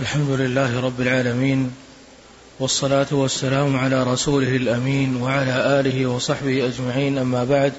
الحمد 0.00 0.30
لله 0.30 0.80
رب 0.80 1.00
العالمين 1.00 1.70
والصلاة 2.60 3.06
والسلام 3.12 3.76
على 3.76 4.02
رسوله 4.02 4.56
الأمين 4.56 5.16
وعلى 5.22 5.80
آله 5.80 6.06
وصحبه 6.06 6.66
أجمعين 6.66 7.18
أما 7.18 7.44
بعد 7.44 7.72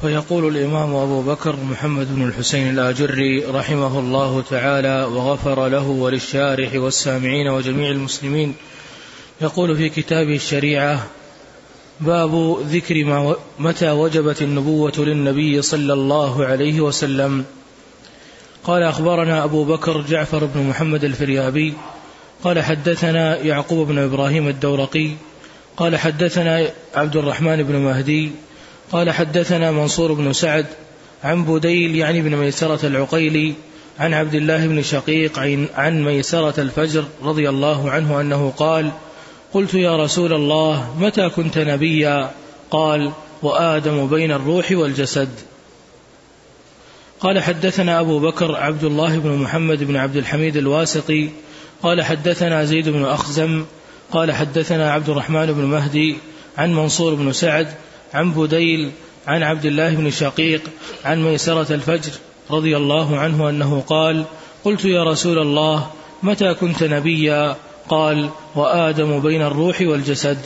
فيقول 0.00 0.56
الإمام 0.56 0.94
أبو 0.94 1.22
بكر 1.22 1.56
محمد 1.56 2.14
بن 2.14 2.28
الحسين 2.28 2.70
الآجري 2.70 3.44
رحمه 3.44 3.98
الله 3.98 4.44
تعالى 4.50 5.04
وغفر 5.04 5.68
له 5.68 5.88
وللشارح 5.88 6.74
والسامعين 6.74 7.48
وجميع 7.48 7.90
المسلمين 7.90 8.54
يقول 9.40 9.76
في 9.76 9.88
كتابه 9.88 10.36
الشريعة 10.36 11.06
باب 12.00 12.58
ذكر 12.60 13.04
ما 13.04 13.36
متى 13.58 13.90
وجبت 13.90 14.42
النبوة 14.42 14.92
للنبي 14.98 15.62
صلى 15.62 15.92
الله 15.92 16.46
عليه 16.46 16.80
وسلم. 16.80 17.44
قال 18.66 18.82
أخبرنا 18.82 19.44
أبو 19.44 19.64
بكر 19.64 20.00
جعفر 20.00 20.44
بن 20.44 20.62
محمد 20.62 21.04
الفريابي 21.04 21.74
قال 22.44 22.62
حدثنا 22.62 23.38
يعقوب 23.38 23.88
بن 23.88 23.98
إبراهيم 23.98 24.48
الدورقي 24.48 25.10
قال 25.76 25.96
حدثنا 25.96 26.68
عبد 26.94 27.16
الرحمن 27.16 27.62
بن 27.62 27.76
مهدي 27.76 28.30
قال 28.92 29.10
حدثنا 29.10 29.70
منصور 29.70 30.12
بن 30.12 30.32
سعد 30.32 30.66
عن 31.24 31.44
بديل 31.44 31.96
يعني 31.96 32.20
بن 32.20 32.36
ميسرة 32.36 32.86
العقيلي 32.86 33.54
عن 33.98 34.14
عبد 34.14 34.34
الله 34.34 34.66
بن 34.66 34.82
شقيق 34.82 35.38
عن 35.74 36.04
ميسرة 36.04 36.60
الفجر 36.60 37.04
رضي 37.22 37.48
الله 37.48 37.90
عنه 37.90 38.20
أنه 38.20 38.52
قال 38.56 38.90
قلت 39.54 39.74
يا 39.74 39.96
رسول 39.96 40.32
الله 40.32 40.94
متى 41.00 41.28
كنت 41.28 41.58
نبيا؟ 41.58 42.30
قال 42.70 43.12
وآدم 43.42 44.06
بين 44.06 44.32
الروح 44.32 44.72
والجسد. 44.72 45.28
قال 47.20 47.42
حدثنا 47.42 48.00
أبو 48.00 48.18
بكر 48.18 48.56
عبد 48.56 48.84
الله 48.84 49.18
بن 49.18 49.30
محمد 49.30 49.84
بن 49.84 49.96
عبد 49.96 50.16
الحميد 50.16 50.56
الواسطي 50.56 51.30
قال 51.82 52.04
حدثنا 52.04 52.64
زيد 52.64 52.88
بن 52.88 53.04
أخزم 53.04 53.64
قال 54.12 54.32
حدثنا 54.32 54.92
عبد 54.92 55.08
الرحمن 55.08 55.46
بن 55.46 55.64
مهدي 55.64 56.16
عن 56.58 56.74
منصور 56.74 57.14
بن 57.14 57.32
سعد 57.32 57.68
عن 58.14 58.32
بديل 58.32 58.90
عن 59.26 59.42
عبد 59.42 59.66
الله 59.66 59.94
بن 59.94 60.10
شقيق 60.10 60.62
عن 61.04 61.22
ميسرة 61.22 61.74
الفجر 61.74 62.12
رضي 62.50 62.76
الله 62.76 63.18
عنه 63.18 63.50
أنه 63.50 63.80
قال 63.80 64.24
قلت 64.64 64.84
يا 64.84 65.04
رسول 65.04 65.38
الله 65.38 65.90
متى 66.22 66.54
كنت 66.54 66.82
نبيا؟ 66.82 67.56
قال 67.88 68.30
وآدم 68.54 69.20
بين 69.20 69.42
الروح 69.42 69.80
والجسد. 69.80 70.38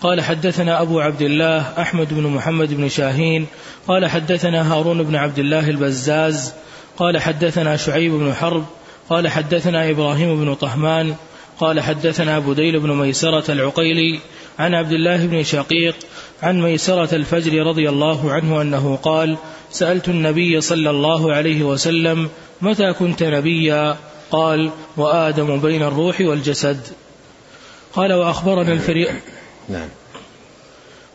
قال 0.00 0.20
حدثنا 0.20 0.82
أبو 0.82 1.00
عبد 1.00 1.22
الله 1.22 1.60
أحمد 1.82 2.14
بن 2.14 2.22
محمد 2.22 2.74
بن 2.74 2.88
شاهين 2.88 3.46
قال 3.88 4.06
حدثنا 4.06 4.72
هارون 4.72 5.02
بن 5.02 5.16
عبد 5.16 5.38
الله 5.38 5.70
البزاز 5.70 6.52
قال 6.96 7.18
حدثنا 7.18 7.76
شعيب 7.76 8.12
بن 8.12 8.34
حرب 8.34 8.64
قال 9.10 9.28
حدثنا 9.28 9.90
إبراهيم 9.90 10.44
بن 10.44 10.54
طهمان 10.54 11.14
قال 11.58 11.80
حدثنا 11.80 12.38
بديل 12.38 12.80
بن 12.80 12.92
ميسرة 12.92 13.52
العقيلي 13.52 14.20
عن 14.58 14.74
عبد 14.74 14.92
الله 14.92 15.26
بن 15.26 15.42
شقيق 15.42 15.94
عن 16.42 16.62
ميسرة 16.62 17.14
الفجر 17.14 17.66
رضي 17.66 17.88
الله 17.88 18.32
عنه 18.32 18.62
أنه 18.62 18.96
قال 18.96 19.36
سألت 19.70 20.08
النبي 20.08 20.60
صلى 20.60 20.90
الله 20.90 21.34
عليه 21.34 21.62
وسلم 21.62 22.28
متى 22.60 22.92
كنت 22.92 23.22
نبيا؟ 23.22 23.96
قال 24.30 24.70
وآدم 24.96 25.60
بين 25.60 25.82
الروح 25.82 26.20
والجسد. 26.20 26.80
قال 27.94 28.12
وأخبرنا 28.12 28.72
الفري 28.72 29.08
نعم. 29.68 29.88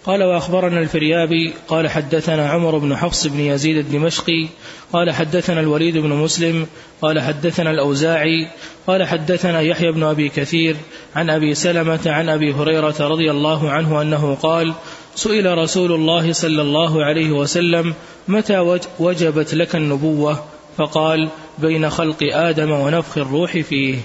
قال 0.06 0.24
وأخبرنا 0.24 0.80
الفريابي 0.80 1.54
قال 1.68 1.90
حدثنا 1.90 2.50
عمر 2.50 2.78
بن 2.78 2.98
حفص 2.98 3.28
بن 3.28 3.40
يزيد 3.40 3.78
الدمشقي 3.78 4.48
قال 4.94 5.12
حدثنا 5.12 5.60
الوليد 5.60 5.98
بن 5.98 6.10
مسلم 6.10 6.68
قال 7.02 7.20
حدثنا 7.20 7.72
الأوزاعي 7.72 8.48
قال 8.88 9.08
حدثنا 9.08 9.62
يحيى 9.62 9.92
بن 9.92 10.04
أبي 10.04 10.30
كثير 10.30 10.76
عن 11.16 11.30
أبي 11.30 11.56
سلمة 11.56 12.00
عن 12.06 12.30
أبي 12.30 12.54
هريرة 12.54 12.96
رضي 13.00 13.32
الله 13.32 13.72
عنه 13.72 14.02
أنه 14.02 14.36
قال 14.36 14.74
سئل 15.16 15.58
رسول 15.58 15.92
الله 15.92 16.34
صلى 16.34 16.62
الله 16.62 17.06
عليه 17.06 17.32
وسلم 17.32 17.94
متى 18.28 18.80
وجبت 19.00 19.54
لك 19.54 19.76
النبوة؟ 19.76 20.44
فقال 20.78 21.30
بين 21.58 21.90
خلق 21.90 22.18
آدم 22.22 22.72
ونفخ 22.72 23.18
الروح 23.18 23.58
فيه. 23.58 24.00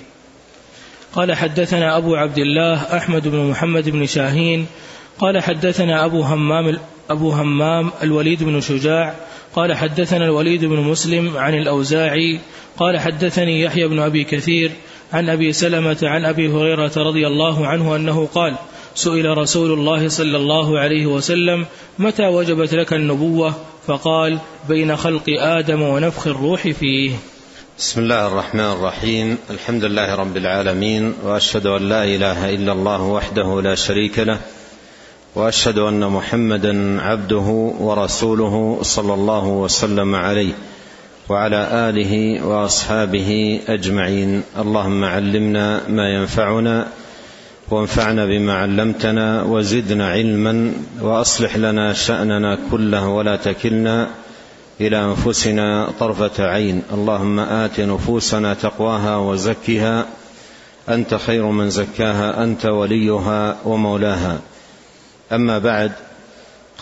قال 1.17 1.35
حدثنا 1.35 1.97
أبو 1.97 2.15
عبد 2.15 2.39
الله 2.39 2.97
أحمد 2.97 3.29
بن 3.29 3.39
محمد 3.39 3.89
بن 3.89 4.07
شاهين 4.07 4.67
قال 5.19 5.43
حدثنا 5.43 6.05
أبو 6.05 6.23
همام 6.23 6.79
أبو 7.11 7.31
همام 7.31 7.91
الوليد 8.03 8.43
بن 8.45 8.61
شجاع 8.61 9.15
قال 9.55 9.75
حدثنا 9.75 10.25
الوليد 10.25 10.65
بن 10.65 10.77
مسلم 10.77 11.37
عن 11.37 11.55
الأوزاعي 11.55 12.41
قال 12.79 12.99
حدثني 12.99 13.61
يحيى 13.61 13.89
بن 13.89 13.99
أبي 13.99 14.25
كثير 14.25 14.71
عن 15.13 15.29
أبي 15.29 15.53
سلمة 15.53 15.99
عن 16.03 16.25
أبي 16.25 16.49
هريرة 16.49 16.93
رضي 16.97 17.27
الله 17.27 17.67
عنه 17.67 17.97
أنه 17.97 18.29
قال 18.35 18.57
سئل 18.95 19.39
رسول 19.39 19.73
الله 19.73 20.09
صلى 20.09 20.37
الله 20.37 20.79
عليه 20.79 21.07
وسلم 21.07 21.67
متى 21.99 22.27
وجبت 22.27 22.75
لك 22.75 22.93
النبوة؟ 22.93 23.55
فقال 23.87 24.39
بين 24.69 24.97
خلق 24.97 25.25
آدم 25.29 25.83
ونفخ 25.83 26.27
الروح 26.27 26.69
فيه. 26.69 27.13
بسم 27.79 28.01
الله 28.01 28.27
الرحمن 28.27 28.73
الرحيم. 28.73 29.39
الحمد 29.51 29.85
لله 29.85 30.15
رب 30.15 30.37
العالمين 30.37 31.15
وأشهد 31.25 31.67
أن 31.67 31.89
لا 31.89 32.05
إله 32.05 32.55
إلا 32.55 32.73
الله 32.73 33.03
وحده 33.03 33.61
لا 33.61 33.75
شريك 33.75 34.19
له 34.19 34.39
وأشهد 35.35 35.79
أن 35.79 36.01
محمدا 36.01 37.01
عبده 37.01 37.49
ورسوله 37.81 38.79
صلى 38.83 39.15
الله 39.15 39.47
وسلم 39.47 40.15
عليه 40.15 40.53
وعلى 41.29 41.69
آله 41.89 42.45
وأصحابه 42.47 43.61
أجمعين. 43.69 44.43
اللهم 44.59 45.05
علمنا 45.05 45.81
ما 45.89 46.09
ينفعنا 46.15 46.87
وانفعنا 47.71 48.27
بما 48.27 48.55
علمتنا 48.55 49.43
وزدنا 49.43 50.11
علما 50.11 50.73
وأصلح 51.01 51.57
لنا 51.57 51.93
شأننا 51.93 52.59
كله 52.71 53.09
ولا 53.09 53.37
تكلنا 53.37 54.09
إلى 54.81 55.05
أنفسنا 55.05 55.91
طرفة 56.01 56.45
عين. 56.45 56.83
اللهم 56.93 57.41
آت 57.41 57.81
نفوسنا 57.81 58.55
تقواها 58.55 59.17
وزكها. 59.17 60.07
أنت 60.89 61.15
خير 61.15 61.47
من 61.47 61.71
زكاها 61.71 62.43
أنت 62.45 62.67
وليها 62.67 63.57
ومولاها. 63.65 64.39
أما 65.33 65.59
بعد 65.59 65.93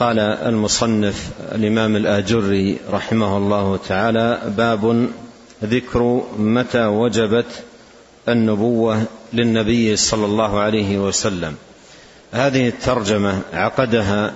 قال 0.00 0.19
المصنف 0.19 1.31
الإمام 1.53 1.97
الآجري 1.97 2.78
رحمه 2.93 3.37
الله 3.37 3.78
تعالى 3.88 4.41
باب 4.56 5.09
ذكر 5.65 6.22
متى 6.38 6.87
وجبت 6.87 7.62
النبوة 8.28 9.03
للنبي 9.32 9.97
صلى 9.97 10.26
الله 10.26 10.61
عليه 10.61 10.99
وسلم. 10.99 11.55
هذه 12.32 12.69
الترجمة 12.69 13.41
عقدها 13.53 14.32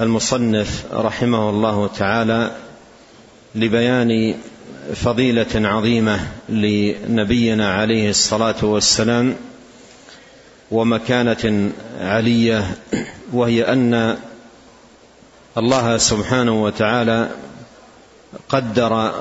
المصنف 0.00 0.84
رحمه 0.92 1.50
الله 1.50 1.86
تعالى 1.86 2.50
لبيان 3.54 4.34
فضيلة 4.94 5.68
عظيمة 5.68 6.20
لنبينا 6.48 7.74
عليه 7.74 8.10
الصلاة 8.10 8.64
والسلام 8.64 9.36
ومكانة 10.70 11.72
علية 12.00 12.76
وهي 13.32 13.72
أن 13.72 14.16
الله 15.58 15.96
سبحانه 15.96 16.62
وتعالى 16.62 17.30
قدر 18.48 19.12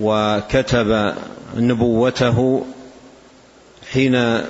وكتب 0.00 1.14
نبوته 1.56 2.64
حين 3.92 4.40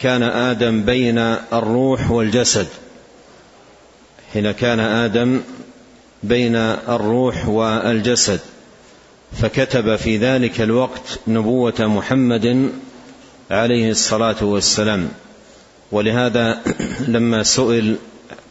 كان 0.00 0.22
آدم 0.22 0.82
بين 0.82 1.18
الروح 1.52 2.10
والجسد. 2.10 2.66
حين 4.34 4.50
كان 4.50 4.80
آدم 4.80 5.40
بين 6.22 6.56
الروح 6.56 7.48
والجسد 7.48 8.40
فكتب 9.32 9.96
في 9.96 10.16
ذلك 10.16 10.60
الوقت 10.60 11.18
نبوة 11.26 11.74
محمد 11.78 12.72
عليه 13.50 13.90
الصلاة 13.90 14.44
والسلام. 14.44 15.08
ولهذا 15.92 16.62
لما 17.14 17.42
سئل 17.42 17.96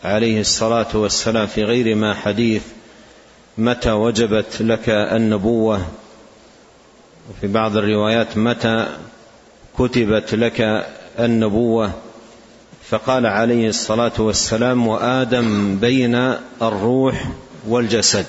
عليه 0.03 0.39
الصلاة 0.39 0.87
والسلام 0.97 1.47
في 1.47 1.63
غير 1.63 1.95
ما 1.95 2.13
حديث 2.13 2.63
متى 3.57 3.91
وجبت 3.91 4.61
لك 4.61 4.89
النبوة 4.89 5.85
وفي 7.29 7.47
بعض 7.47 7.77
الروايات 7.77 8.37
متى 8.37 8.87
كتبت 9.79 10.35
لك 10.35 10.87
النبوة 11.19 11.91
فقال 12.89 13.25
عليه 13.25 13.69
الصلاة 13.69 14.11
والسلام 14.17 14.87
وآدم 14.87 15.77
بين 15.77 16.15
الروح 16.61 17.25
والجسد. 17.67 18.25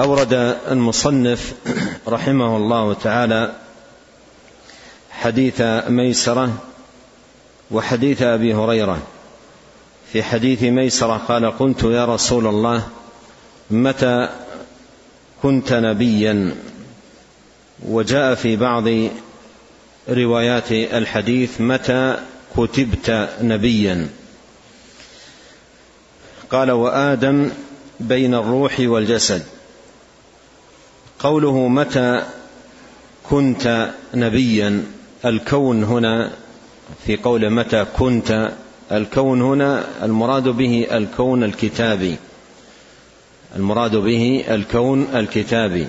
أورد 0.00 0.32
المصنف 0.70 1.54
رحمه 2.08 2.56
الله 2.56 2.94
تعالى 2.94 3.52
حديث 5.10 5.60
ميسرة 5.88 6.52
وحديث 7.70 8.22
أبي 8.22 8.54
هريرة. 8.54 8.98
في 10.12 10.22
حديث 10.22 10.62
ميسرة 10.62 11.16
قال 11.28 11.58
قلت 11.58 11.82
يا 11.82 12.04
رسول 12.04 12.46
الله 12.46 12.88
متى 13.70 14.28
كنت 15.42 15.72
نبيا؟ 15.72 16.54
وجاء 17.86 18.34
في 18.34 18.56
بعض 18.56 18.84
روايات 20.08 20.72
الحديث 20.72 21.60
متى 21.60 22.18
كتبت 22.56 23.28
نبيا. 23.42 24.08
قال 26.50 26.70
وآدم 26.70 27.50
بين 28.00 28.34
الروح 28.34 28.80
والجسد. 28.80 29.42
قوله 31.18 31.68
متى 31.68 32.22
كنت 33.30 33.90
نبيا؟ 34.14 34.84
الكون 35.24 35.84
هنا 35.84 36.30
في 37.06 37.16
قول 37.16 37.50
متى 37.50 37.86
كنت 37.98 38.52
الكون 38.92 39.42
هنا 39.42 39.84
المراد 40.04 40.48
به 40.48 40.86
الكون 40.92 41.44
الكتابي. 41.44 42.16
المراد 43.56 43.96
به 43.96 44.44
الكون 44.48 45.06
الكتابي. 45.14 45.88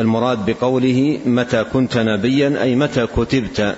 المراد 0.00 0.50
بقوله 0.50 1.20
متى 1.26 1.64
كنت 1.64 1.98
نبيا 1.98 2.62
أي 2.62 2.74
متى 2.74 3.06
كتبت. 3.06 3.76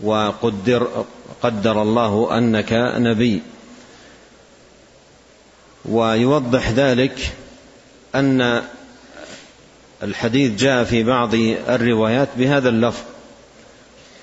وقدر 0.00 1.04
قدر 1.42 1.82
الله 1.82 2.38
أنك 2.38 2.72
نبي. 2.96 3.42
ويوضح 5.84 6.70
ذلك 6.70 7.32
أن 8.14 8.62
الحديث 10.02 10.60
جاء 10.60 10.84
في 10.84 11.02
بعض 11.02 11.34
الروايات 11.68 12.28
بهذا 12.36 12.68
اللفظ 12.68 13.02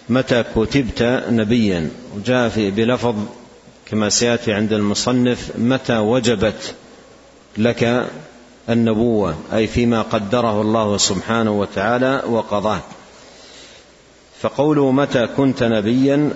متى 0.10 0.44
كتبت 0.56 1.24
نبيا؟ 1.30 1.90
وجاء 2.16 2.50
في 2.50 2.72
بلفظ 2.72 3.16
كما 3.86 4.10
سيأتي 4.10 4.54
عند 4.54 4.74
المصنف 4.74 5.52
متى 5.58 5.98
وجبت 5.98 6.74
لك 7.58 8.08
النبوة؟ 8.70 9.36
أي 9.54 9.68
فيما 9.68 10.02
قدره 10.02 10.62
الله 10.62 10.98
سبحانه 10.98 11.52
وتعالى 11.52 12.24
وقضاه. 12.30 12.82
فقوله 14.42 14.92
متى 14.92 15.28
كنت 15.38 15.64
نبيا؟ 15.64 16.32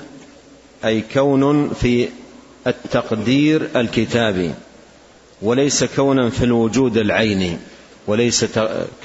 أي 0.85 1.03
كون 1.13 1.69
في 1.69 2.09
التقدير 2.67 3.69
الكتابي 3.75 4.51
وليس 5.41 5.83
كونا 5.83 6.29
في 6.29 6.45
الوجود 6.45 6.97
العيني 6.97 7.57
وليس 8.07 8.45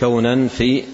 كونا 0.00 0.48
في 0.48 0.84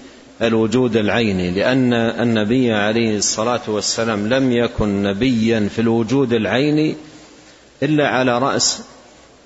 الوجود 0.41 0.95
العيني 0.95 1.51
لأن 1.51 1.93
النبي 1.93 2.73
عليه 2.73 3.17
الصلاة 3.17 3.61
والسلام 3.67 4.27
لم 4.27 4.51
يكن 4.51 5.03
نبيا 5.03 5.69
في 5.75 5.81
الوجود 5.81 6.33
العيني 6.33 6.95
إلا 7.83 8.07
على 8.07 8.39
رأس 8.39 8.81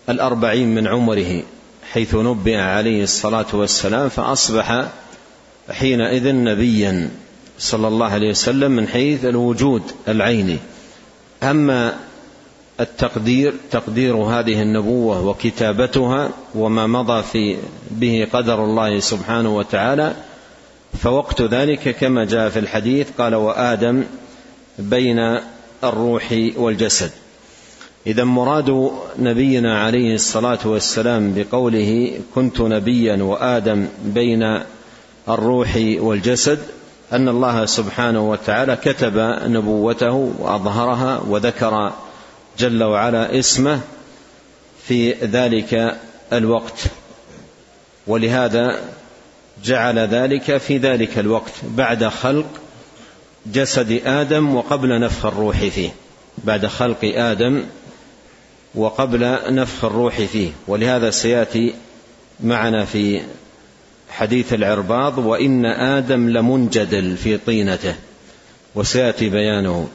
الأربعين 0.10 0.75
من 0.75 0.88
عمره 0.88 1.44
حيث 1.92 2.16
نبئ 2.16 2.56
عليه 2.57 3.04
الصلاة 3.04 3.46
والسلام 3.54 4.10
فأصبح 4.10 4.86
حينئذ 5.72 6.36
نبيا. 6.36 7.10
صلى 7.60 7.88
الله 7.88 8.07
عليه 8.07 8.30
وسلم 8.30 8.72
من 8.72 8.88
حيث 8.88 9.25
الوجود 9.25 9.81
العيني. 10.07 10.57
أما 11.44 11.96
التقدير 12.80 13.54
تقدير 13.72 14.16
هذه 14.16 14.62
النبوة 14.62 15.28
وكتابتها 15.28 16.30
وما 16.56 16.88
مضى 16.88 17.24
في 17.24 17.57
به 17.92 18.28
قدر 18.34 18.63
الله 18.63 19.00
سبحانه 19.00 19.57
وتعالى 19.57 20.16
فوقت 21.00 21.42
ذلك 21.42 21.96
كما 21.96 22.25
جاء 22.25 22.50
في 22.50 22.60
الحديث 22.60 23.07
قال 23.18 23.36
وآدم 23.36 24.04
بين 24.80 25.40
الروح 25.84 26.36
والجسد. 26.57 27.12
إذا 28.07 28.24
مراد 28.24 28.92
نبينا 29.19 29.80
عليه 29.81 30.16
الصلاة 30.16 30.60
والسلام 30.66 31.34
بقوله 31.36 32.19
كنت 32.36 32.62
نبيا 32.62 33.24
وآدم 33.24 33.88
بين 34.06 34.60
الروح 35.30 35.80
والجسد 36.00 36.60
أن 37.13 37.30
الله 37.30 37.66
سبحانه 37.66 38.30
وتعالى 38.30 38.75
كتب 38.75 39.18
نبوته 39.46 40.34
وأظهرها 40.40 41.22
وذكر 41.28 41.94
جل 42.60 42.84
وعلا 42.84 43.40
اسمه 43.40 43.80
في 44.88 45.12
ذلك 45.12 45.98
الوقت. 46.34 46.84
ولهذا 48.07 48.80
جعل 49.63 50.00
ذلك 50.00 50.57
في 50.57 50.78
ذلك 50.78 51.19
الوقت 51.19 51.52
بعد 51.63 52.07
خلق 52.07 52.46
جسد 53.46 54.02
آدم 54.06 54.56
وقبل 54.56 55.00
نفخ 55.00 55.25
الروح 55.25 55.57
فيه. 55.57 55.90
بعد 56.38 56.66
خلق 56.66 57.00
آدم 57.04 57.63
وقبل 58.75 59.38
نفخ 59.56 59.86
الروح 59.86 60.22
فيه. 60.22 60.52
ولهذا 60.68 61.10
سيأتي 61.10 61.74
معنا 62.40 62.86
في 62.86 63.22
حديث 64.10 64.54
العرباض 64.54 65.18
وإن 65.18 65.66
آدم 65.66 66.30
لمنجدل 66.30 67.18
في 67.18 67.38
طينته. 67.38 67.96
وسيأتي 68.75 69.30
بيانه. 69.30 69.90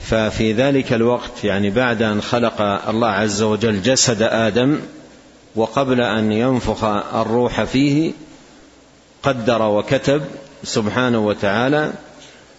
ففي 0.00 0.52
ذلك 0.52 0.92
الوقت 0.92 1.44
يعني 1.44 1.70
بعد 1.70 2.02
أن 2.02 2.22
خلق 2.22 2.60
الله 2.88 3.08
عز 3.08 3.42
وجل 3.42 3.82
جسد 3.82 4.22
آدم 4.22 4.80
وقبل 5.56 6.00
أن 6.00 6.32
ينفخ 6.32 6.84
الروح 7.14 7.62
فيه 7.62 8.12
قدر 9.22 9.62
وكتب 9.62 10.22
سبحانه 10.64 11.26
وتعالى 11.26 11.92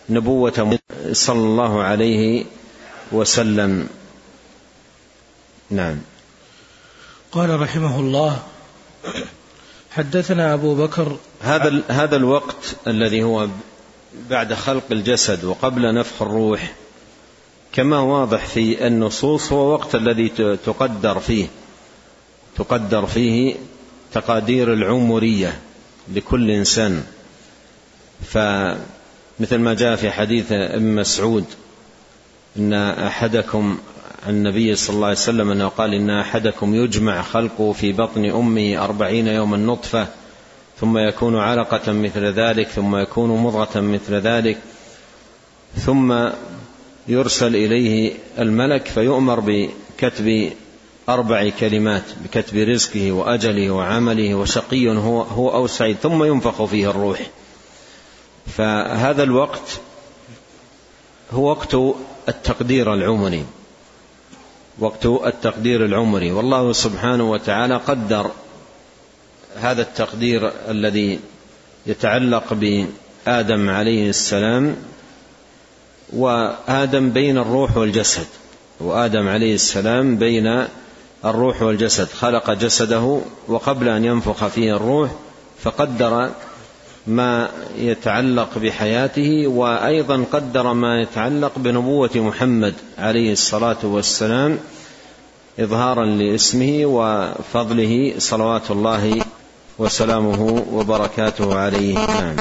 نبوة 0.09 0.77
صلى 1.11 1.39
الله 1.39 1.83
عليه 1.83 2.45
وسلم. 3.11 3.87
نعم. 5.69 5.97
قال 7.31 7.61
رحمه 7.61 7.99
الله 7.99 8.39
حدثنا 9.91 10.53
أبو 10.53 10.75
بكر 10.75 11.17
هذا 11.41 11.81
هذا 11.87 12.15
الوقت 12.15 12.75
الذي 12.87 13.23
هو 13.23 13.47
بعد 14.29 14.53
خلق 14.53 14.83
الجسد 14.91 15.43
وقبل 15.43 15.93
نفخ 15.93 16.21
الروح 16.21 16.73
كما 17.71 17.99
واضح 17.99 18.45
في 18.45 18.87
النصوص 18.87 19.51
هو 19.51 19.73
وقت 19.73 19.95
الذي 19.95 20.29
تقدر 20.65 21.19
فيه 21.19 21.47
تقدر 22.57 23.05
فيه 23.05 23.55
تقادير 24.13 24.73
العمرية 24.73 25.59
لكل 26.13 26.51
إنسان. 26.51 27.03
فمثل 28.25 29.57
ما 29.57 29.73
جاء 29.73 29.95
في 29.95 30.11
حديث 30.11 30.51
ابن 30.51 30.95
مسعود 30.95 31.45
إن 32.57 32.73
أحدكم 32.73 33.77
النبي 34.27 34.75
صلى 34.75 34.95
الله 34.95 35.07
عليه 35.07 35.17
وسلم 35.17 35.51
أنه 35.51 35.67
قال 35.67 35.93
إن 35.93 36.09
أحدكم 36.09 36.75
يجمع 36.75 37.21
خلقه 37.21 37.73
في 37.73 37.91
بطن 37.91 38.25
امه 38.25 38.83
أربعين 38.83 39.27
يوما 39.27 39.57
نطفة 39.57 40.07
ثم 40.79 40.97
يكون 40.97 41.37
علقة 41.37 41.91
مثل 41.91 42.25
ذلك 42.25 42.67
ثم 42.67 42.95
يكون 42.95 43.29
مضغة 43.43 43.79
مثل 43.79 44.13
ذلك 44.13 44.57
ثم 45.75 46.29
يرسل 47.07 47.55
إليه 47.55 48.13
الملك 48.39 48.87
فيؤمر 48.87 49.39
بكتب 49.39 50.51
أربع 51.09 51.49
كلمات 51.49 52.03
بكتب 52.23 52.57
رزقه 52.57 53.11
وأجله 53.11 53.71
وعمله 53.71 54.35
وشقي 54.35 54.87
هو, 54.87 55.21
هو 55.21 55.49
أو 55.49 55.67
سعيد 55.67 55.97
ثم 55.97 56.23
ينفخ 56.23 56.65
فيه 56.65 56.89
الروح. 56.89 57.19
فهذا 58.57 59.23
الوقت 59.23 59.79
هو 61.31 61.49
وقت 61.49 61.75
التقدير 62.29 62.93
العمري 62.93 63.45
وقت 64.79 65.05
التقدير 65.05 65.85
العمري. 65.85 66.31
والله 66.31 66.73
سبحانه 66.73 67.31
وتعالى 67.31 67.75
قدر 67.75 68.31
هذا 69.55 69.81
التقدير 69.81 70.51
الذي 70.69 71.19
يتعلق 71.85 72.53
بآدم 72.53 73.69
عليه 73.69 74.09
السلام 74.09 74.75
وآدم 76.13 77.09
بين 77.09 77.37
الروح 77.37 77.77
والجسد. 77.77 78.27
وآدم 78.79 79.27
عليه 79.27 79.53
السلام 79.55 80.17
بين 80.17 80.65
الروح 81.25 81.61
والجسد. 81.61 82.07
خلق 82.07 82.51
جسده 82.51 83.21
وقبل 83.47 83.87
أن 83.87 84.05
ينفخ 84.05 84.47
فيه 84.47 84.75
الروح 84.75 85.11
فقدر 85.63 86.31
ما 87.09 87.49
يتعلق 87.77 88.57
بحياته 88.57 89.47
وأيضا 89.47 90.23
قدر 90.31 90.73
ما 90.73 91.01
يتعلق 91.01 91.51
بنبوة 91.57 92.09
محمد 92.15 92.73
عليه 92.97 93.31
الصلاة 93.31 93.77
والسلام 93.83 94.57
اظهارا 95.59 96.05
لاسمه 96.05 96.81
وفضله 96.85 98.13
صلوات 98.17 98.71
الله 98.71 99.21
وسلامه 99.79 100.65
وبركاته 100.73 101.55
عليه. 101.55 101.93
نعم. 101.93 102.35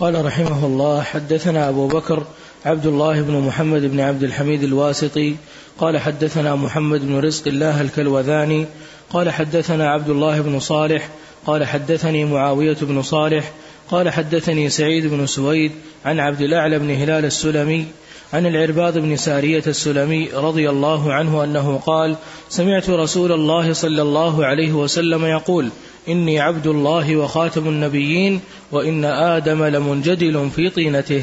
قال 0.00 0.24
رحمه 0.24 0.66
الله 0.66 1.02
حدثنا 1.02 1.68
أبو 1.68 1.86
بكر 1.86 2.22
عبد 2.64 2.86
الله 2.86 3.22
بن 3.22 3.40
محمد 3.40 3.82
بن 3.82 4.00
عبد 4.00 4.22
الحميد 4.22 4.62
الواسطي 4.62 5.36
قال 5.78 5.98
حدثنا 5.98 6.54
محمد 6.54 7.00
بن 7.00 7.18
رزق 7.18 7.48
الله 7.48 7.80
الكلوذاني 7.80 8.66
قال 9.10 9.30
حدثنا 9.30 9.90
عبد 9.90 10.08
الله 10.08 10.40
بن 10.40 10.60
صالح 10.60 11.08
قال 11.46 11.64
حدثني 11.64 12.24
معاوية 12.24 12.76
بن 12.82 13.02
صالح 13.02 13.52
قال 13.90 14.10
حدثني 14.10 14.70
سعيد 14.70 15.06
بن 15.06 15.26
سويد 15.26 15.72
عن 16.04 16.20
عبد 16.20 16.40
الأعلى 16.40 16.78
بن 16.78 16.90
هلال 16.90 17.24
السلمي 17.24 17.86
عن 18.32 18.46
العرباض 18.46 18.98
بن 18.98 19.16
سارية 19.16 19.62
السلمي 19.66 20.28
رضي 20.34 20.70
الله 20.70 21.12
عنه 21.12 21.44
أنه 21.44 21.80
قال 21.86 22.16
سمعت 22.48 22.90
رسول 22.90 23.32
الله 23.32 23.72
صلى 23.72 24.02
الله 24.02 24.46
عليه 24.46 24.72
وسلم 24.72 25.24
يقول 25.24 25.70
إني 26.08 26.40
عبد 26.40 26.66
الله 26.66 27.16
وخاتم 27.16 27.68
النبيين 27.68 28.40
وإن 28.72 29.04
آدم 29.04 29.64
لمنجدل 29.64 30.50
في 30.56 30.70
طينته. 30.70 31.22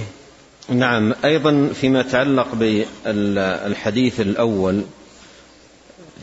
نعم 0.70 1.14
أيضا 1.26 1.70
فيما 1.74 2.00
يتعلق 2.00 2.48
بالحديث 2.56 4.20
الأول 4.20 4.82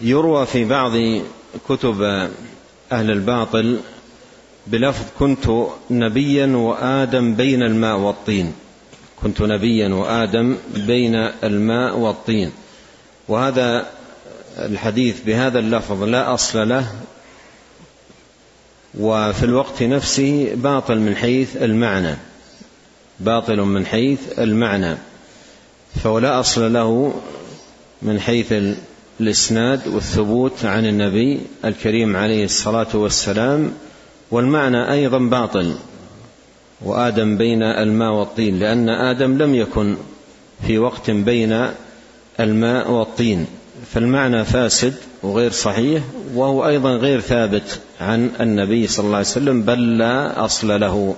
يروى 0.03 0.47
في 0.47 0.65
بعض 0.65 0.93
كتب 1.69 2.03
أهل 2.93 3.11
الباطل 3.11 3.81
بلفظ 4.67 5.05
كنت 5.19 5.67
نبيا 5.91 6.47
وآدم 6.47 7.35
بين 7.35 7.63
الماء 7.63 7.97
والطين. 7.97 8.53
كنت 9.23 9.43
نبيا 9.43 9.89
وآدم 9.89 10.57
بين 10.75 11.15
الماء 11.45 11.99
والطين. 11.99 12.53
وهذا 13.29 13.87
الحديث 14.59 15.21
بهذا 15.27 15.59
اللفظ 15.59 16.03
لا 16.03 16.35
أصل 16.35 16.69
له 16.69 16.87
وفي 18.99 19.43
الوقت 19.43 19.83
نفسه 19.83 20.53
باطل 20.55 20.99
من 20.99 21.17
حيث 21.17 21.57
المعنى. 21.57 22.17
باطل 23.21 23.61
من 23.61 23.87
حيث 23.87 24.39
المعنى. 24.39 24.97
فهو 26.03 26.19
لا 26.19 26.41
أصل 26.41 26.73
له 26.73 27.15
من 28.03 28.21
حيث 28.21 28.55
الإسناد 29.21 29.89
والثبوت 29.89 30.65
عن 30.65 30.87
النبي 30.87 31.41
الكريم 31.65 32.17
عليه 32.17 32.45
الصلاة 32.45 32.89
والسلام 32.95 33.73
والمعنى 34.31 34.93
أيضا 34.93 35.19
باطل. 35.19 35.75
وآدم 36.85 37.37
بين 37.37 37.63
الماء 37.63 38.13
والطين 38.13 38.59
لأن 38.59 38.89
آدم 38.89 39.39
لم 39.39 39.55
يكن 39.55 39.97
في 40.67 40.79
وقت 40.79 41.11
بين 41.11 41.67
الماء 42.41 42.91
والطين. 42.91 43.47
فالمعنى 43.93 44.45
فاسد 44.45 44.95
وغير 45.23 45.51
صحيح 45.51 46.03
وهو 46.35 46.67
أيضا 46.67 46.91
غير 46.91 47.21
ثابت 47.21 47.81
عن 48.01 48.31
النبي 48.41 48.87
صلى 48.87 49.05
الله 49.05 49.17
عليه 49.17 49.27
وسلم 49.27 49.63
بل 49.63 49.99
لا 49.99 50.45
أصل 50.45 50.81
له. 50.81 51.17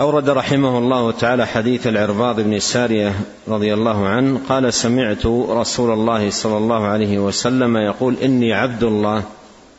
أورد 0.00 0.30
رحمه 0.30 0.78
الله 0.78 1.10
تعالى 1.10 1.46
حديث 1.46 1.86
العرباض 1.86 2.40
بن 2.40 2.58
سارية 2.58 3.14
رضي 3.48 3.74
الله 3.74 4.06
عنه 4.06 4.40
قال 4.48 4.74
سمعت 4.74 5.26
رسول 5.26 5.90
الله 5.92 6.30
صلى 6.30 6.56
الله 6.56 6.86
عليه 6.86 7.18
وسلم 7.18 7.76
يقول 7.76 8.16
إني 8.22 8.52
عبد 8.52 8.82
الله 8.84 9.22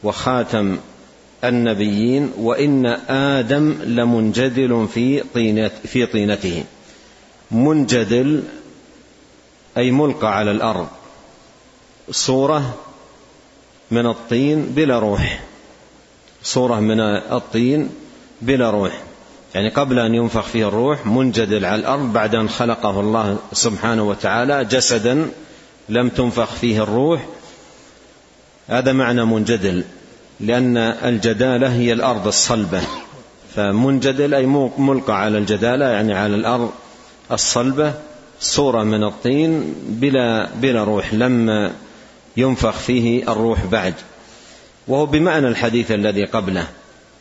وخاتم 0.04 0.78
النبيين 1.44 2.32
وإن 2.38 2.86
آدم 3.10 3.76
لمنجدل 3.84 4.88
في 4.94 5.24
طينة 5.34 5.72
في 5.86 6.06
طينته. 6.06 6.64
منجدل 7.52 8.44
أي 9.78 9.92
ملقى 9.92 10.38
على 10.38 10.52
الأرض. 10.52 10.88
صورة 12.12 12.76
من 13.92 14.06
الطين 14.06 14.66
بلا 14.66 15.00
روح. 15.00 15.40
صورة 16.44 16.80
من 16.80 17.00
الطين 17.00 17.90
بلا 18.42 18.70
روح. 18.70 19.04
يعني 19.56 19.70
قبل 19.70 20.00
أن 20.00 20.16
ينفخ 20.16 20.46
فيه 20.46 20.68
الروح 20.68 21.06
منجدل 21.06 21.66
على 21.66 21.80
الأرض 21.82 22.14
بعد 22.14 22.36
أن 22.36 22.50
خلقه 22.50 23.00
الله 23.00 23.38
سبحانه 23.54 24.04
وتعالى 24.04 24.66
جسدا 24.66 25.30
لم 25.90 26.10
تنفخ 26.10 26.54
فيه 26.54 26.84
الروح. 26.84 27.26
هذا 28.68 28.94
معنى 28.94 29.26
منجدل. 29.26 29.84
لأن 30.40 30.78
الجدالة 30.78 31.74
هي 31.74 31.94
الأرض 31.94 32.28
الصلبة. 32.28 32.82
فمنجدل 33.56 34.34
أي 34.34 34.46
ملقى 34.78 35.22
على 35.22 35.38
الجدالة 35.38 35.86
يعني 35.86 36.14
على 36.14 36.36
الأرض 36.36 36.72
الصلبة 37.32 37.94
صورة 38.40 38.84
من 38.84 39.04
الطين 39.04 39.76
بلا 39.88 40.50
بلا 40.56 40.84
روح 40.84 41.14
لم 41.14 41.72
ينفخ 42.38 42.72
فيه 42.72 43.32
الروح 43.32 43.66
بعد. 43.66 43.94
وهو 44.88 45.06
بمعنى 45.06 45.48
الحديث 45.48 45.92
الذي 45.92 46.26
قبله. 46.26 46.68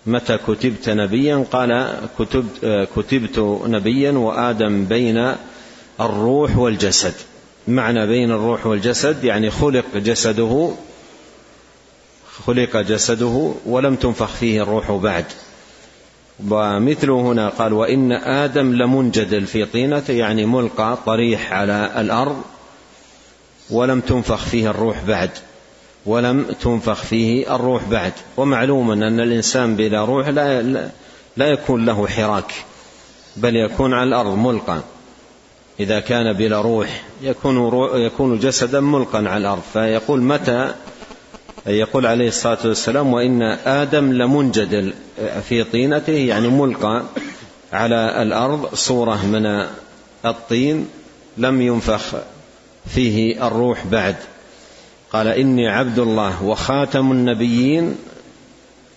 متى 0.07 0.39
كتبت 0.49 0.89
نبيا؟ 0.89 1.45
قال 1.53 1.99
كتبت, 2.19 2.89
كتبت 2.97 3.39
نبيا 3.67 4.13
وآدم 4.13 4.85
بين 4.85 5.33
الروح 6.01 6.57
والجسد. 6.57 7.15
معنى 7.69 8.07
بين 8.07 8.31
الروح 8.31 8.67
والجسد 8.67 9.25
يعني 9.25 9.51
خلق 9.51 9.85
جسده 9.95 10.71
خلق 12.47 12.77
جسده 12.77 13.53
ولم 13.67 13.97
تنفخ 13.97 14.27
فيه 14.27 14.63
الروح 14.63 14.93
بعد. 14.93 15.25
ومثله 16.51 17.21
هنا 17.21 17.49
قال 17.49 17.73
وإن 17.73 18.13
آدم 18.13 18.73
لمنجدل 18.73 19.47
في 19.47 19.65
طينته 19.65 20.13
يعني 20.13 20.47
ملقى 20.47 20.99
طريح 21.07 21.53
على 21.53 21.93
الأرض 21.97 22.43
ولم 23.71 24.01
تنفخ 24.01 24.45
فيه 24.45 24.71
الروح 24.71 25.05
بعد. 25.05 25.31
ولم 26.07 26.47
تنفخ 26.61 27.03
فيه 27.03 27.55
الروح 27.55 27.85
بعد. 27.85 28.13
ومعلوم 28.37 28.91
أن 28.91 29.21
الإنسان 29.21 29.77
بلا 29.77 30.05
روح 30.05 30.29
لا, 30.29 30.63
لا 31.37 31.47
يكون 31.47 31.87
له 31.87 32.07
حراك 32.07 32.55
بل 33.37 33.57
يكون 33.57 33.95
على 33.95 34.09
الأرض 34.09 34.39
ملقى. 34.39 34.81
إذا 35.81 36.01
كان 36.01 36.33
بلا 36.33 36.61
روح 36.61 37.03
يكون, 37.23 37.91
يكون 38.01 38.39
جسدا 38.39 38.81
ملقا 38.81 39.19
على 39.19 39.37
الأرض. 39.37 39.63
فيقول 39.73 40.23
متى 40.23 40.75
يقول 41.67 42.07
عليه 42.07 42.29
الصلاة 42.29 42.59
والسلام 42.65 43.13
وإن 43.13 43.43
آدم 43.67 44.13
لمنجدل 44.13 44.95
في 45.49 45.65
طينته 45.65 46.13
يعني 46.13 46.49
ملقى 46.49 47.03
على 47.73 48.23
الأرض 48.23 48.75
صورة 48.75 49.27
من 49.27 49.67
الطين 50.25 50.89
لم 51.37 51.63
ينفخ 51.63 52.17
فيه 52.95 53.47
الروح 53.47 53.87
بعد. 53.87 54.17
قال 55.13 55.29
إني 55.29 55.69
عبد 55.69 55.99
الله 55.99 56.45
وخاتم 56.45 57.13
النبيين 57.13 57.95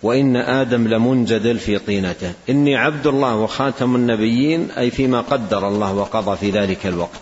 وإن 0.04 0.36
آدم 0.36 0.88
لمنجدل 0.88 1.60
في 1.60 1.80
طينته. 1.80 2.34
إني 2.50 2.76
عبد 2.76 3.08
الله 3.08 3.36
وخاتم 3.36 3.96
النبيين 3.96 4.72
أي 4.72 4.92
فيما 4.92 5.22
قدر 5.22 5.68
الله 5.68 5.94
وقضى 5.94 6.38
في 6.38 6.52
ذلك 6.52 6.86
الوقت 6.86 7.22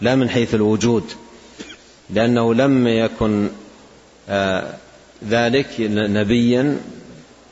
لا 0.00 0.14
من 0.14 0.30
حيث 0.30 0.54
الوجود 0.54 1.04
لأنه 2.10 2.54
لم 2.54 2.88
يكن 2.88 3.48
ذلك 5.28 5.66
نبيا 5.90 6.76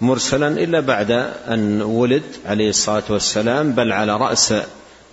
مرسلا 0.00 0.48
إلا 0.48 0.80
بعد 0.80 1.10
أن 1.48 1.82
ولد 1.82 2.22
عليه 2.46 2.68
الصلاة 2.68 3.02
والسلام 3.10 3.72
بل 3.72 3.92
على 3.92 4.16
رأس 4.16 4.54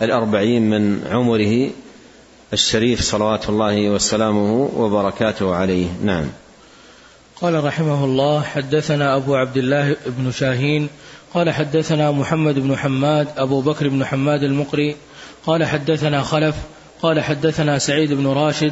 الأربعين 0.02 0.70
من 0.70 1.08
عمره 1.12 1.70
الشريف 2.54 3.02
صلوات 3.02 3.50
الله 3.50 3.90
وسلامه 3.90 4.70
وبركاته 4.76 5.56
عليه. 5.56 5.88
نعم. 6.04 6.26
قال 7.42 7.64
رحمه 7.64 8.06
الله 8.06 8.42
حدثنا 8.42 9.16
أبو 9.16 9.36
عبد 9.36 9.58
الله 9.58 9.96
بن 10.06 10.32
شاهين 10.32 10.88
قال 11.34 11.50
حدثنا 11.50 12.12
محمد 12.12 12.60
بن 12.60 12.78
حماد 12.78 13.28
أبو 13.38 13.62
بكر 13.62 13.90
بن 13.90 14.06
حماد 14.06 14.44
المقري 14.44 14.96
قال 15.46 15.66
حدثنا 15.66 16.22
خلف 16.22 16.56
قال 17.02 17.22
حدثنا 17.22 17.80
سعيد 17.80 18.14
بن 18.14 18.28
راشد 18.28 18.72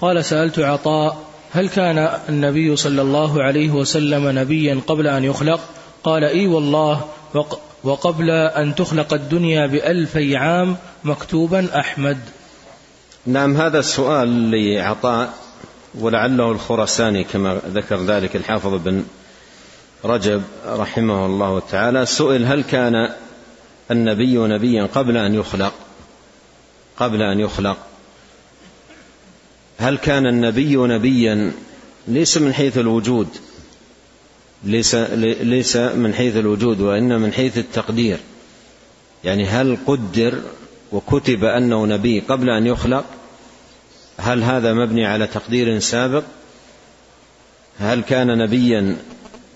قال 0.00 0.24
سألت 0.24 0.58
عطاء 0.58 1.31
هل 1.54 1.68
كان 1.68 1.98
النبي 2.28 2.76
صلى 2.76 3.02
الله 3.02 3.42
عليه 3.42 3.70
وسلم 3.70 4.38
نبيا 4.38 4.80
قبل 4.86 5.06
أن 5.06 5.24
يخلق؟ 5.24 5.60
قال 6.04 6.24
إي 6.24 6.46
والله 6.46 7.04
وقبل 7.84 8.30
أن 8.30 8.74
تخلق 8.74 9.14
الدنيا 9.14 9.66
بألفي 9.66 10.36
عام 10.36 10.76
مكتوبا 11.04 11.80
أحمد. 11.80 12.18
نعم 13.26 13.56
هذا 13.56 13.78
السؤال 13.78 14.50
لعطاء 14.50 15.34
ولعله 15.94 16.52
الخرساني 16.52 17.24
كما 17.24 17.60
ذكر 17.68 18.04
ذلك 18.04 18.36
الحافظ 18.36 18.74
بن 18.74 19.04
رجب 20.04 20.42
رحمه 20.66 21.26
الله 21.26 21.62
تعالى. 21.70 22.06
سئل 22.06 22.44
هل 22.44 22.62
كان 22.62 23.12
النبي 23.90 24.36
نبيا 24.38 24.88
قبل 24.94 25.16
أن 25.16 25.34
يخلق؟ 25.34 25.72
قبل 26.96 27.22
أن 27.22 27.40
يخلق. 27.40 27.76
هل 29.82 29.98
كان 29.98 30.26
النبي 30.26 30.76
نبيا 30.76 31.52
ليس 32.08 32.38
من 32.38 32.54
حيث 32.54 32.78
الوجود؟ 32.78 33.28
ليس 34.64 34.94
ليس 34.94 35.76
من 35.76 36.14
حيث 36.14 36.36
الوجود 36.36 36.80
وان 36.80 37.20
من 37.20 37.32
حيث 37.32 37.58
التقدير. 37.58 38.18
يعني 39.24 39.44
هل 39.46 39.78
قدر 39.86 40.38
وكتب 40.92 41.44
أنه 41.44 41.86
نبي 41.86 42.20
قبل 42.20 42.50
أن 42.50 42.66
يخلق؟ 42.66 43.04
هل 44.18 44.42
هذا 44.42 44.72
مبني 44.72 45.06
على 45.06 45.26
تقدير 45.26 45.78
سابق؟ 45.78 46.22
هل 47.78 48.02
كان 48.02 48.38
نبيا 48.38 48.96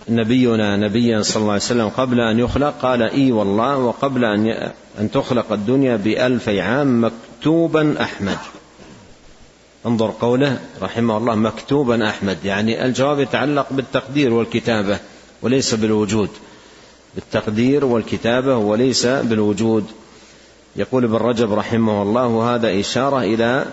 نبينا 0.09 0.77
نبيا 0.77 1.23
صلى 1.23 1.41
الله 1.41 1.53
عليه 1.53 1.63
وسلم 1.63 1.89
قبل 1.89 2.21
أن 2.21 2.39
يخلق؟ 2.39 2.75
قال 2.83 3.03
إي 3.03 3.33
والله 3.33 3.79
وقبل 3.79 4.25
أن 4.25 4.73
أن 5.01 5.11
تخلق 5.11 5.53
الدنيا 5.53 5.97
بألفي 5.97 6.61
عام 6.61 7.05
مكتوبا 7.05 8.03
أحمد. 8.03 8.39
انظر 9.87 10.11
قوله 10.21 10.59
رحمه 10.83 11.17
الله 11.17 11.35
مكتوبا 11.35 12.09
أحمد 12.09 12.45
يعني 12.45 12.85
الجواب 12.85 13.21
يتعلق 13.21 13.67
بالتقدير 13.71 14.33
والكتابة 14.33 14.99
وليس 15.43 15.75
بالوجود. 15.75 16.31
بالتقدير 17.15 17.85
والكتابة 17.85 18.57
وليس 18.57 19.07
بالوجود. 19.07 19.87
يقول 20.77 21.05
ابن 21.05 21.15
رجب 21.15 21.53
رحمه 21.53 22.03
الله 22.03 22.27
وهذا 22.27 22.81
إشارة 22.81 23.21
إلى 23.21 23.67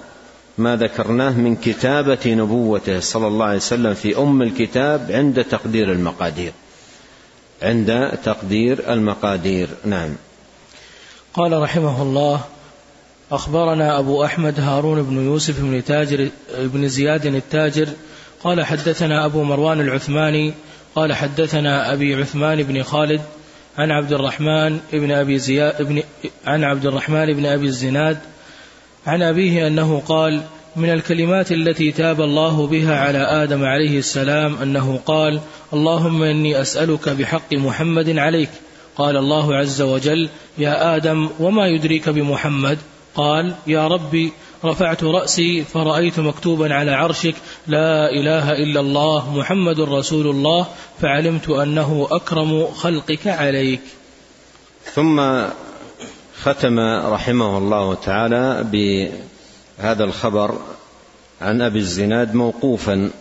ما 0.57 0.75
ذكرناه 0.75 1.31
من 1.31 1.55
كتابة 1.55 2.19
نبوته 2.25 2.99
صلى 2.99 3.27
الله 3.27 3.45
عليه 3.45 3.57
وسلم 3.57 3.93
في 3.93 4.17
أم 4.17 4.41
الكتاب 4.41 5.11
عند 5.11 5.43
تقدير 5.43 5.91
المقادير. 5.91 6.51
عند 7.61 8.11
تقدير 8.23 8.93
المقادير. 8.93 9.69
نعم. 9.85 10.15
قال 11.33 11.61
رحمه 11.61 12.01
الله 12.01 12.41
أخبرنا 13.33 13.99
أبو 13.99 14.23
أحمد 14.23 14.59
هارون 14.59 15.03
بن 15.03 15.25
يوسف 15.25 15.61
بن 15.61 15.83
تاجر 15.83 16.29
بن 16.59 16.87
زياد 16.87 17.25
التاجر 17.25 17.87
قال 18.43 18.65
حدثنا 18.65 19.25
أبو 19.25 19.43
مروان 19.43 19.79
العثماني 19.79 20.53
قال 20.95 21.13
حدثنا 21.13 21.93
أبي 21.93 22.15
عثمان 22.15 22.63
بن 22.63 22.83
خالد 22.83 23.21
عن 23.77 23.91
عبد 23.91 24.13
الرحمن 24.13 24.79
بن 24.93 25.11
أبي 25.11 25.37
زياد 25.37 25.81
بن 25.81 26.03
عن 26.45 26.63
عبد 26.63 26.85
الرحمن 26.85 27.33
بن 27.33 27.45
أبي 27.45 27.65
الزناد 27.65 28.17
عن 29.07 29.21
أبيه 29.21 29.67
أنه 29.67 30.01
قال 30.07 30.41
من 30.75 30.89
الكلمات 30.89 31.51
التي 31.51 31.91
تاب 31.91 32.21
الله 32.21 32.67
بها 32.67 32.99
على 32.99 33.17
آدم 33.17 33.63
عليه 33.63 33.97
السلام 33.97 34.55
أنه 34.55 34.99
قال 35.05 35.39
اللهم 35.73 36.23
إني 36.23 36.61
أسألك 36.61 37.09
بحق 37.09 37.53
محمد 37.53 38.17
عليك 38.17 38.49
قال 38.95 39.17
الله 39.17 39.55
عز 39.55 39.81
وجل 39.81 40.29
يا 40.57 40.95
آدم 40.95 41.29
وما 41.39 41.67
يدريك 41.67 42.09
بمحمد 42.09 42.77
قال 43.15 43.55
يا 43.67 43.87
ربي 43.87 44.33
رفعت 44.65 45.03
رأسي 45.03 45.63
فرأيت 45.63 46.19
مكتوبا 46.19 46.73
على 46.73 46.91
عرشك 46.91 47.35
لا 47.67 48.09
إله 48.09 48.51
إلا 48.51 48.79
الله 48.79 49.37
محمد 49.37 49.79
رسول 49.79 50.27
الله 50.27 50.67
فعلمت 51.01 51.49
أنه 51.49 52.07
أكرم 52.11 52.67
خلقك 52.67 53.27
عليك. 53.27 53.81
ثم 54.93 55.43
ختم 56.41 56.79
رحمه 57.13 57.57
الله 57.57 57.93
تعالى 57.93 58.63
بهذا 58.71 60.03
الخبر 60.03 60.57
عن 61.41 61.61
أبي 61.61 61.79
الزناد 61.79 62.35
موقوفا 62.35 63.11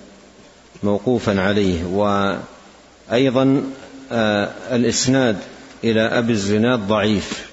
موقوفا 0.83 1.41
عليه 1.41 1.85
وأيضا 1.85 3.65
آه، 4.13 4.51
الإسناد 4.73 5.37
إلى 5.85 6.01
أبي 6.01 6.33
الزناد 6.33 6.79
ضعيف. 6.79 7.52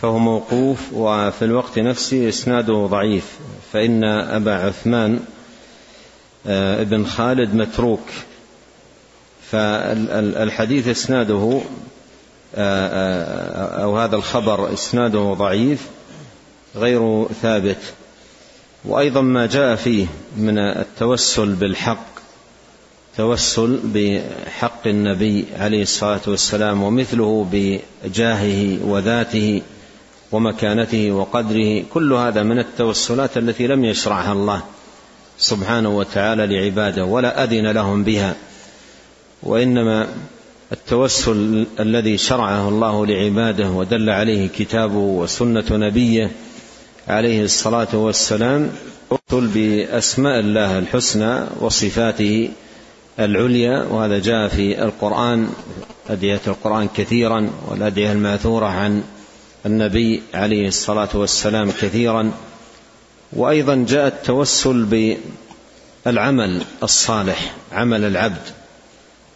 فهو 0.00 0.18
موقوف 0.18 0.92
وفي 0.92 1.44
الوقت 1.44 1.78
نفسه 1.78 2.28
إسناده 2.28 2.86
ضعيف. 2.86 3.38
فإن 3.72 4.04
أبا 4.04 4.54
عثمان 4.54 5.20
آه، 6.46 6.82
ابن 6.82 7.06
خالد 7.06 7.54
متروك. 7.54 8.08
فالحديث 9.50 10.88
إسناده 10.88 11.60
آه، 12.54 12.88
آه، 12.88 13.82
أو 13.82 13.98
هذا 13.98 14.16
الخبر 14.16 14.72
إسناده 14.72 15.34
ضعيف 15.38 15.86
غير 16.76 17.26
ثابت. 17.42 17.80
وأيضا 18.84 19.20
ما 19.20 19.46
جاء 19.46 19.76
فيه 19.76 20.06
من 20.36 20.58
التوسل 20.58 21.52
بالحق 21.52 22.16
توسل 23.16 23.80
بحق 23.84 24.86
النبي 24.86 25.44
عليه 25.58 25.82
الصلاة 25.82 26.20
والسلام 26.26 26.82
ومثله 26.82 27.46
بجاهه 27.52 28.78
وذاته. 28.84 29.62
ومكانته 30.32 31.10
وقدره 31.12 31.82
كل 31.94 32.12
هذا 32.12 32.42
من 32.42 32.58
التوسلات 32.58 33.36
التي 33.36 33.66
لم 33.66 33.84
يشرعها 33.84 34.32
الله 34.32 34.62
سبحانه 35.38 35.96
وتعالى 35.96 36.46
لعباده 36.46 37.04
ولا 37.04 37.44
أذن 37.44 37.66
لهم 37.66 38.04
بها. 38.04 38.34
وإنما 39.42 40.08
التوسل 40.72 41.66
الذي 41.80 42.18
شرعه 42.18 42.68
الله 42.68 43.06
لعباده 43.06 43.70
ودل 43.70 44.10
عليه 44.10 44.48
كتابه 44.48 44.96
وسنة 44.96 45.64
نبيه 45.70 46.30
عليه 47.08 47.44
الصلاة 47.44 47.96
والسلام 47.96 48.70
توسل 49.10 49.46
بأسماء 49.46 50.40
الله 50.40 50.78
الحسنى 50.78 51.40
وصفاته 51.60 52.48
العليا 53.18 53.82
وهذا 53.82 54.18
جاء 54.18 54.48
في 54.48 54.82
القرآن 54.82 55.48
ادعيه 56.10 56.40
القرآن 56.46 56.88
كثيرا 56.96 57.50
والادعيه 57.68 58.12
المأثورة 58.12 58.66
عن 58.66 59.02
النبي 59.66 60.22
عليه 60.34 60.68
الصلاة 60.68 61.08
والسلام 61.14 61.70
كثيرا 61.70 62.32
وأيضا 63.32 63.84
جاء 63.88 64.06
التوسل 64.06 65.16
بالعمل 66.04 66.62
الصالح 66.82 67.54
عمل 67.72 68.04
العبد 68.04 68.42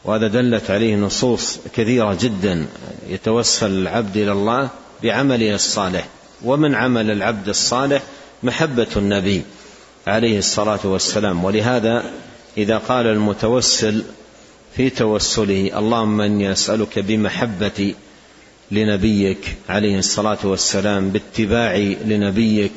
وهذا 0.05 0.27
دلت 0.29 0.71
عليه 0.71 0.97
نصوص 0.97 1.59
كثيرة 1.75 2.19
جدا 2.21 2.67
يتوسل 3.09 3.71
العبد 3.71 4.17
إلى 4.17 4.33
الله 4.33 4.69
بعمله 5.03 5.55
الصالح 5.55 6.09
ومن 6.45 6.75
عمل 6.75 7.11
العبد 7.11 7.49
الصالح 7.49 8.03
محبة 8.43 8.87
النبي 8.97 9.43
عليه 10.07 10.39
الصلاة 10.39 10.81
والسلام. 10.85 11.45
ولهذا 11.45 12.05
إذا 12.57 12.79
قال 12.79 13.07
المتوسل 13.07 14.03
في 14.77 14.91
توسله 14.91 15.79
اللهم 15.79 16.21
إني 16.21 16.53
أسألك 16.53 16.99
بمحبتي 16.99 17.95
لنبيك 18.71 19.57
عليه 19.69 19.99
الصلاة 19.99 20.39
والسلام 20.45 21.11
باتباعي 21.11 21.97
لنبيك 22.05 22.73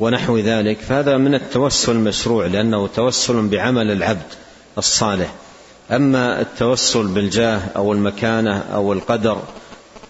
ونحو 0.00 0.38
ذلك. 0.38 0.78
فهذا 0.78 1.16
من 1.16 1.34
التوسل 1.34 1.92
المشروع 1.92 2.46
لأنه 2.46 2.86
توسل 2.86 3.48
بعمل 3.48 3.90
العبد 3.90 4.32
الصالح. 4.78 5.32
أما 5.90 6.40
التوسل 6.40 7.06
بالجاه 7.06 7.60
أو 7.76 7.92
المكانة 7.92 8.58
أو 8.58 8.92
القدر 8.92 9.42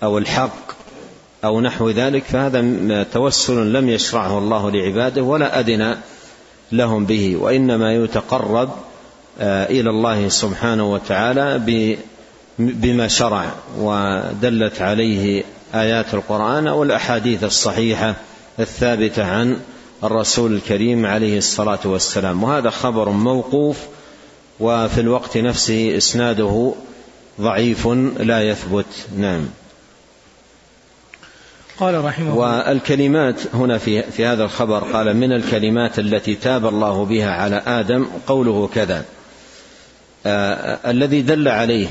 أو 0.03 0.19
الحق 0.19 0.73
أو 1.45 1.61
نحو 1.61 1.90
ذلك 1.90 2.25
فهذا 2.25 3.03
توسل 3.03 3.73
لم 3.73 3.88
يشرعه 3.88 4.38
الله 4.38 4.71
لعباده 4.71 5.23
ولا 5.23 5.61
أذن 5.61 5.97
لهم 6.73 7.05
به 7.05 7.37
وإنما 7.37 7.95
يتقرب 7.95 8.71
آه، 9.40 9.66
إلى 9.66 9.90
الله 9.90 10.29
سبحانه 10.29 10.93
وتعالى 10.93 11.59
بما 12.66 13.09
شرع 13.09 13.53
ودلت 13.79 14.83
عليه 14.83 15.44
آيات 15.75 16.14
القرآن 16.14 16.66
أو 16.66 16.83
الأحاديث 16.83 17.44
الصحيحة 17.44 18.14
الثابتة 18.59 19.25
عن 19.25 19.61
الرسول 20.05 20.55
الكريم 20.55 21.07
عليه 21.07 21.38
الصلاة 21.38 21.79
والسلام. 21.85 22.42
وهذا 22.42 22.70
خبر 22.70 23.09
موقوف 23.09 23.79
وفي 24.61 25.01
الوقت 25.01 25.37
نفسه 25.37 25.96
إسناده 25.96 26.73
ضعيف 27.40 27.87
لا 28.18 28.49
يثبت. 28.49 28.87
نعم. 29.18 29.46
قال 31.79 32.05
رحمه 32.05 32.37
والكلمات 32.37 33.40
هنا 33.55 33.79
في 33.79 34.03
في 34.03 34.27
هذا 34.27 34.44
الخبر 34.44 34.79
قال 34.92 35.16
من 35.16 35.33
الكلمات 35.33 35.99
التي 35.99 36.35
تاب 36.35 36.66
الله 36.66 37.05
بها 37.05 37.31
على 37.31 37.62
آدم 37.66 38.07
قوله 38.27 38.70
كذا. 38.75 39.05
آه 40.27 40.90
الذي 40.90 41.23
دل 41.23 41.49
عليه 41.49 41.87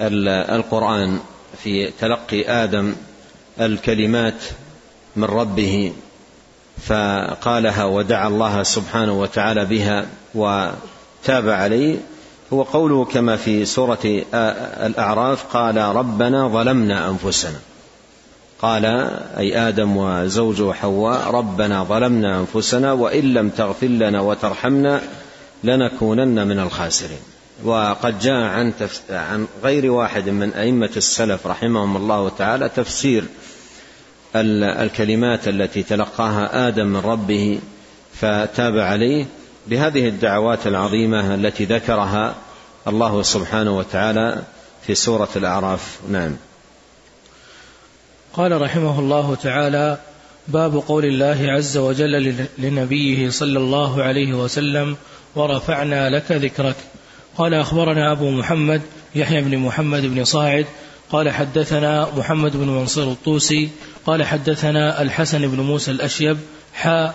القرآن 0.00 1.18
في 1.62 1.90
تلقي 2.00 2.64
آدم 2.64 2.94
الكلمات 3.60 4.44
من 5.16 5.24
ربه 5.24 5.92
فقالها 6.86 7.84
ودعا 7.84 8.28
الله 8.28 8.62
سبحانه 8.62 9.20
وتعالى 9.20 9.64
بها 9.64 10.06
وتاب 10.34 11.48
عليه. 11.48 11.96
هو 12.52 12.62
قوله 12.62 13.04
كما 13.04 13.36
في 13.36 13.64
سورة 13.64 14.24
الأعراف 14.86 15.44
قال 15.44 15.76
ربنا 15.76 16.48
ظلمنا 16.48 17.10
أنفسنا. 17.10 17.58
قال 18.62 18.84
أي 19.38 19.68
آدم 19.68 19.96
وزوجه 19.96 20.72
حواء 20.72 21.30
ربنا 21.30 21.84
ظلمنا 21.84 22.40
أنفسنا 22.40 22.92
وإن 22.92 23.34
لم 23.34 23.48
تغفر 23.48 23.86
لنا 23.86 24.20
وترحمنا 24.20 25.00
لنكونن 25.64 26.46
من 26.46 26.58
الخاسرين. 26.58 27.37
وقد 27.64 28.18
جاء 28.18 28.34
عن 28.34 28.72
عن 29.10 29.46
غير 29.62 29.90
واحد 29.90 30.28
من 30.28 30.52
أئمة 30.52 30.90
السلف 30.96 31.46
رحمهم 31.46 31.96
الله 31.96 32.28
تعالى 32.28 32.68
تفسير 32.68 33.24
الكلمات 34.34 35.48
التي 35.48 35.82
تلقاها 35.82 36.68
آدم 36.68 36.86
من 36.86 37.00
ربه 37.00 37.60
فتاب 38.14 38.78
عليه 38.78 39.26
بهذه 39.66 40.08
الدعوات 40.08 40.66
العظيمة 40.66 41.34
التي 41.34 41.64
ذكرها 41.64 42.34
الله 42.88 43.22
سبحانه 43.22 43.78
وتعالى 43.78 44.42
في 44.86 44.94
سورة 44.94 45.28
الأعراف. 45.36 45.98
نعم. 46.10 46.36
قال 48.32 48.62
رحمه 48.62 48.98
الله 48.98 49.34
تعالى 49.34 49.98
باب 50.48 50.76
قول 50.76 51.04
الله 51.04 51.52
عز 51.52 51.76
وجل 51.76 52.46
لنبيه 52.58 53.30
صلى 53.30 53.58
الله 53.58 54.02
عليه 54.02 54.32
وسلم 54.32 54.96
ورفعنا 55.34 56.10
لك 56.10 56.32
ذكرك. 56.32 56.76
قال 57.38 57.54
أخبرنا 57.54 58.12
أبو 58.12 58.30
محمد 58.30 58.82
يحيى 59.14 59.40
بن 59.40 59.58
محمد 59.58 60.06
بن 60.06 60.24
صاعد 60.24 60.66
قال 61.10 61.30
حدثنا 61.30 62.08
محمد 62.16 62.56
بن 62.56 62.68
منصور 62.68 63.12
الطوسي 63.12 63.70
قال 64.06 64.24
حدثنا 64.24 65.02
الحسن 65.02 65.48
بن 65.48 65.60
موسى 65.60 65.90
الأشيب 65.90 66.38
حاء 66.74 67.14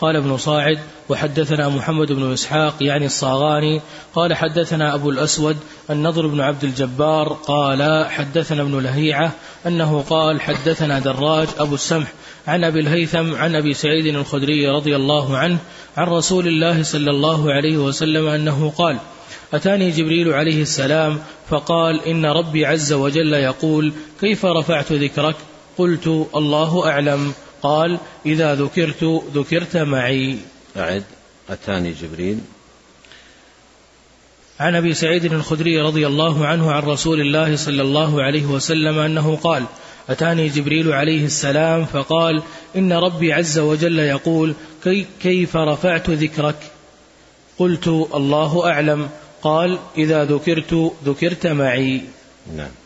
قال 0.00 0.16
ابن 0.16 0.36
صاعد 0.36 0.78
وحدثنا 1.08 1.68
محمد 1.68 2.12
بن 2.12 2.32
إسحاق 2.32 2.74
يعني 2.80 3.06
الصاغاني 3.06 3.80
قال 4.14 4.34
حدثنا 4.34 4.94
أبو 4.94 5.10
الأسود 5.10 5.56
النضر 5.90 6.26
بن 6.26 6.40
عبد 6.40 6.64
الجبار 6.64 7.28
قال 7.28 8.06
حدثنا 8.10 8.62
ابن 8.62 8.80
لهيعة 8.80 9.32
أنه 9.66 10.04
قال 10.10 10.40
حدثنا 10.40 10.98
دراج 10.98 11.48
أبو 11.58 11.74
السمح 11.74 12.12
عن 12.46 12.64
أبي 12.64 12.80
الهيثم 12.80 13.34
عن 13.34 13.56
أبي 13.56 13.74
سعيد 13.74 14.06
الخدري 14.06 14.68
رضي 14.68 14.96
الله 14.96 15.36
عنه 15.36 15.58
عن 15.96 16.06
رسول 16.06 16.46
الله 16.46 16.82
صلى 16.82 17.10
الله 17.10 17.52
عليه 17.52 17.76
وسلم 17.76 18.26
أنه 18.26 18.72
قال 18.78 18.98
أتاني 19.54 19.90
جبريل 19.90 20.32
عليه 20.32 20.62
السلام 20.62 21.18
فقال 21.50 22.04
إن 22.06 22.26
ربي 22.26 22.66
عز 22.66 22.92
وجل 22.92 23.32
يقول 23.32 23.92
كيف 24.20 24.46
رفعت 24.46 24.92
ذكرك؟ 24.92 25.36
قلت 25.78 26.06
الله 26.36 26.90
أعلم. 26.90 27.32
قال 27.62 27.98
إذا 28.26 28.54
ذكرت 28.54 29.22
ذكرت 29.34 29.76
معي. 29.76 30.38
أعد. 30.76 31.04
أتاني 31.50 31.92
جبريل. 31.92 32.38
عن 34.60 34.74
أبي 34.74 34.94
سعيد 34.94 35.24
الخدري 35.24 35.80
رضي 35.80 36.06
الله 36.06 36.46
عنه 36.46 36.72
عن 36.72 36.82
رسول 36.82 37.20
الله 37.20 37.56
صلى 37.56 37.82
الله 37.82 38.22
عليه 38.22 38.44
وسلم 38.44 38.98
أنه 38.98 39.36
قال 39.36 39.64
أتاني 40.08 40.48
جبريل 40.48 40.92
عليه 40.92 41.24
السلام 41.24 41.84
فقال 41.84 42.42
إن 42.76 42.92
ربي 42.92 43.32
عز 43.32 43.58
وجل 43.58 43.98
يقول 43.98 44.54
كي 44.84 45.06
كيف 45.22 45.56
رفعت 45.56 46.10
ذكرك؟ 46.10 46.56
قلت 47.58 47.88
الله 47.88 48.70
أعلم. 48.70 49.08
قال 49.42 49.78
إذا 49.98 50.24
ذكرت 50.24 50.92
ذكرت 51.04 51.46
معي. 51.46 52.00
نعم. 52.56 52.83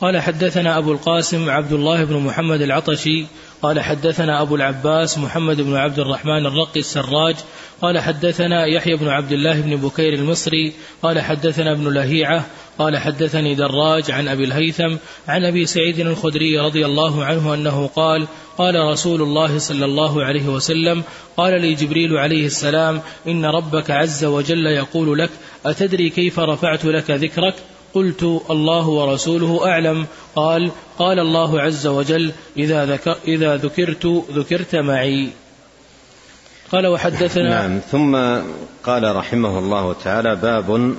قال 0.00 0.20
حدثنا 0.20 0.78
أبو 0.78 0.92
القاسم 0.92 1.50
عبد 1.50 1.72
الله 1.72 2.04
بن 2.04 2.16
محمد 2.16 2.62
العطشي 2.62 3.26
قال 3.62 3.80
حدثنا 3.80 4.42
أبو 4.42 4.56
العباس 4.56 5.18
محمد 5.18 5.60
بن 5.60 5.76
عبد 5.76 5.98
الرحمن 5.98 6.46
الرقي 6.46 6.80
السراج 6.80 7.36
قال 7.82 7.98
حدثنا 7.98 8.66
يحيى 8.66 8.96
بن 8.96 9.08
عبد 9.08 9.32
الله 9.32 9.60
بن 9.60 9.76
بكير 9.76 10.14
المصري 10.14 10.72
قال 11.02 11.20
حدثنا 11.20 11.72
ابن 11.72 11.94
لهيعة 11.94 12.46
قال 12.78 12.98
حدثني 12.98 13.54
دراج 13.54 14.10
عن 14.10 14.28
أبي 14.28 14.44
الهيثم 14.44 14.96
عن 15.28 15.44
أبي 15.44 15.66
سعيد 15.66 16.00
الخدري 16.00 16.58
رضي 16.58 16.86
الله 16.86 17.24
عنه 17.24 17.54
أنه 17.54 17.86
قال 17.86 18.26
قال 18.58 18.74
رسول 18.74 19.22
الله 19.22 19.58
صلى 19.58 19.84
الله 19.84 20.24
عليه 20.24 20.48
وسلم 20.48 21.02
قال 21.36 21.60
لي 21.60 21.74
جبريل 21.74 22.16
عليه 22.16 22.46
السلام 22.46 23.00
إن 23.26 23.44
ربك 23.44 23.90
عز 23.90 24.24
وجل 24.24 24.66
يقول 24.66 25.18
لك 25.18 25.30
أتدري 25.66 26.10
كيف 26.10 26.38
رفعت 26.38 26.84
لك 26.84 27.10
ذكرك؟ 27.10 27.54
قلت 27.94 28.22
الله 28.50 28.88
ورسوله 28.88 29.66
أعلم. 29.66 30.06
قال 30.36 30.70
قال 30.98 31.18
الله 31.18 31.60
عز 31.60 31.86
وجل 31.86 32.32
إذا, 32.56 32.86
ذكر 32.86 33.16
إذا 33.28 33.56
ذكرت 33.56 34.24
ذكرت 34.32 34.76
معي. 34.76 35.28
قال 36.72 36.86
وحدثنا 36.86 37.48
نعم 37.48 37.78
ثم 37.78 38.16
قال 38.84 39.16
رحمه 39.16 39.58
الله 39.58 39.92
تعالى 40.04 40.36
باب 40.36 40.94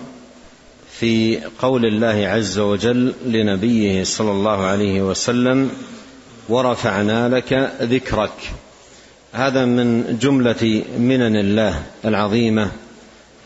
في 0.91 1.39
قول 1.59 1.85
الله 1.85 2.27
عز 2.27 2.59
وجل 2.59 3.13
لنبيه 3.25 4.03
صلى 4.03 4.31
الله 4.31 4.65
عليه 4.65 5.01
وسلم 5.01 5.71
ورفعنا 6.49 7.29
لك 7.29 7.71
ذكرك. 7.81 8.51
هذا 9.33 9.65
من 9.65 10.17
جملة 10.21 10.83
منن 10.97 11.35
الله 11.35 11.83
العظيمة 12.05 12.71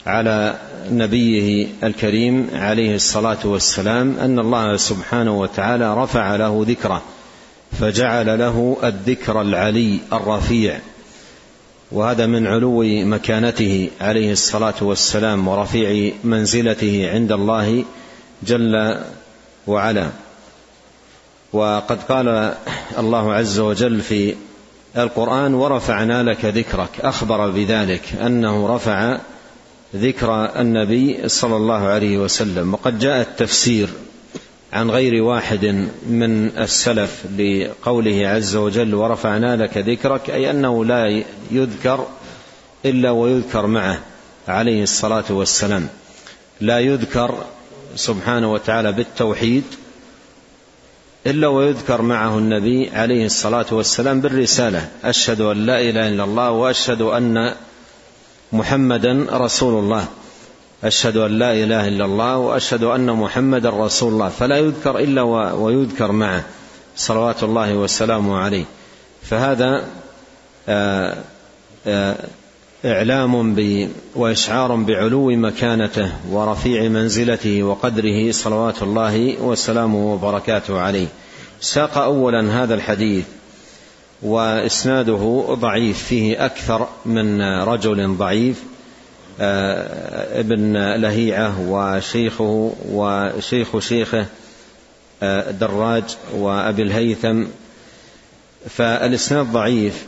على 0.05 0.59
نبيه 0.91 1.67
الكريم 1.83 2.49
عليه 2.53 2.95
الصلاة 2.95 3.37
والسلام 3.43 4.17
أن 4.19 4.39
الله 4.39 4.77
سبحانه 4.77 5.39
وتعالى 5.39 6.03
رفع 6.03 6.35
له 6.35 6.65
ذكره 6.67 7.01
فجعل 7.79 8.39
له 8.39 8.77
الذكر 8.83 9.41
العلي 9.41 9.99
الرفيع 10.13 10.79
وهذا 11.91 12.25
من 12.25 12.47
علو 12.47 12.83
مكانته 12.83 13.89
عليه 14.01 14.31
الصلاة 14.31 14.73
والسلام 14.81 15.47
ورفيع 15.47 16.13
منزلته 16.23 17.09
عند 17.13 17.31
الله 17.31 17.83
جل 18.43 18.97
وعلا. 19.67 20.09
وقد 21.53 22.03
قال 22.03 22.53
الله 22.97 23.33
عز 23.33 23.59
وجل 23.59 24.01
في 24.01 24.35
القرآن 24.97 25.53
ورفعنا 25.53 26.23
لك 26.23 26.45
ذكرك. 26.45 26.89
أخبر 27.01 27.49
بذلك 27.49 28.01
أنه 28.25 28.75
رفع 28.75 29.17
ذكر 29.95 30.59
النبي 30.59 31.29
صلى 31.29 31.55
الله 31.55 31.87
عليه 31.87 32.17
وسلم 32.17 32.73
وقد 32.73 32.99
جاء 32.99 33.21
التفسير 33.21 33.89
عن 34.73 34.91
غير 34.91 35.23
واحد 35.23 35.65
من 36.09 36.57
السلف 36.57 37.23
لقوله 37.37 38.27
عز 38.27 38.55
وجل 38.55 38.95
ورفعنا 38.95 39.55
لك 39.55 39.77
ذكرك 39.77 40.29
أي 40.29 40.51
أنه 40.51 40.85
لا 40.85 41.23
يذكر 41.51 42.07
إلا 42.85 43.11
ويذكر 43.11 43.67
معه 43.67 43.99
عليه 44.47 44.83
الصلاة 44.83 45.23
والسلام. 45.29 45.87
لا 46.61 46.79
يذكر 46.79 47.43
سبحانه 47.95 48.53
وتعالى 48.53 48.91
بالتوحيد 48.91 49.63
إلا 51.27 51.47
ويذكر 51.47 52.01
معه 52.01 52.37
النبي 52.37 52.89
عليه 52.89 53.25
الصلاة 53.25 53.65
والسلام 53.71 54.21
بالرسالة 54.21 54.89
أشهد 55.03 55.41
أن 55.41 55.65
لا 55.65 55.81
إله 55.81 56.09
إلا 56.09 56.23
الله 56.23 56.51
وأشهد 56.51 57.01
أن 57.01 57.55
محمدا 58.53 59.27
رسول 59.31 59.83
الله. 59.83 60.05
أشهد 60.83 61.17
أن 61.17 61.39
لا 61.39 61.53
إله 61.53 61.87
إلا 61.87 62.05
الله 62.05 62.37
وأشهد 62.37 62.83
أن 62.83 63.13
محمدا 63.13 63.69
رسول 63.69 64.13
الله. 64.13 64.29
فلا 64.29 64.57
يذكر 64.57 64.99
إلا 64.99 65.21
ويذكر 65.53 66.11
معه. 66.11 66.43
صلوات 66.95 67.43
الله 67.43 67.73
وسلامه 67.73 68.37
عليه. 68.37 68.65
فهذا 69.23 69.83
آه، 70.69 71.17
آه، 71.87 72.15
إعلام 72.85 73.55
وإشعار 74.15 74.75
بعلو 74.75 75.29
مكانته 75.29 76.11
ورفيع 76.29 76.87
منزلته 76.87 77.63
وقدره 77.63 78.31
صلوات 78.31 78.83
الله 78.83 79.35
وسلامه 79.41 80.13
وبركاته 80.13 80.79
عليه. 80.79 81.07
ساق 81.61 81.97
أولا 81.97 82.63
هذا 82.63 82.73
الحديث 82.73 83.25
وإسناده 84.21 85.45
ضعيف 85.49 86.03
فيه 86.03 86.45
أكثر 86.45 86.87
من 87.05 87.41
رجل 87.41 88.15
ضعيف 88.17 88.63
آه، 89.39 90.39
ابن 90.39 90.77
لهيعة 90.77 91.69
وشيخه 91.69 92.73
وشيخ 92.89 93.79
شيخه 93.79 94.25
آه، 95.23 95.51
دراج 95.51 96.03
وأبي 96.35 96.81
الهيثم. 96.81 97.43
فالإسناد 98.69 99.45
ضعيف. 99.45 100.05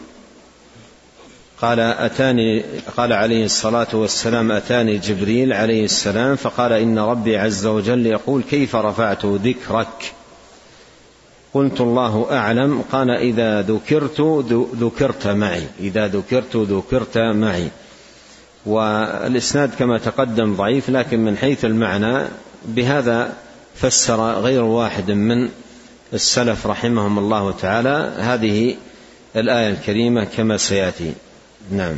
قال 1.61 1.79
أتاني 1.79 2.63
قال 2.97 3.13
عليه 3.13 3.45
الصلاة 3.45 3.87
والسلام 3.93 4.51
أتاني 4.51 4.97
جبريل 4.97 5.53
عليه 5.53 5.85
السلام 5.85 6.35
فقال 6.35 6.73
إن 6.73 6.99
ربي 6.99 7.37
عز 7.37 7.65
وجل 7.65 8.05
يقول 8.05 8.43
كيف 8.49 8.75
رفعت 8.75 9.25
ذكرك؟ 9.25 10.13
قلت 11.53 11.81
الله 11.81 12.27
أعلم 12.31 12.81
قال 12.91 13.09
إذا 13.09 13.61
ذكرت 13.61 14.21
ذكرت 14.75 15.27
معي. 15.27 15.63
إذا 15.79 16.07
ذكرت 16.07 16.55
ذكرت 16.55 17.17
معي. 17.17 17.69
والإسناد 18.65 19.71
كما 19.79 19.97
تقدم 19.97 20.55
ضعيف 20.55 20.89
لكن 20.89 21.19
من 21.19 21.37
حيث 21.37 21.65
المعنى 21.65 22.23
بهذا 22.65 23.33
فسر 23.75 24.39
غير 24.39 24.63
واحد 24.63 25.11
من 25.11 25.49
السلف 26.13 26.67
رحمهم 26.67 27.19
الله 27.19 27.51
تعالى 27.51 28.13
هذه 28.17 28.75
الآية 29.35 29.69
الكريمة 29.69 30.23
كما 30.23 30.57
سيأتي. 30.57 31.13
نعم. 31.71 31.95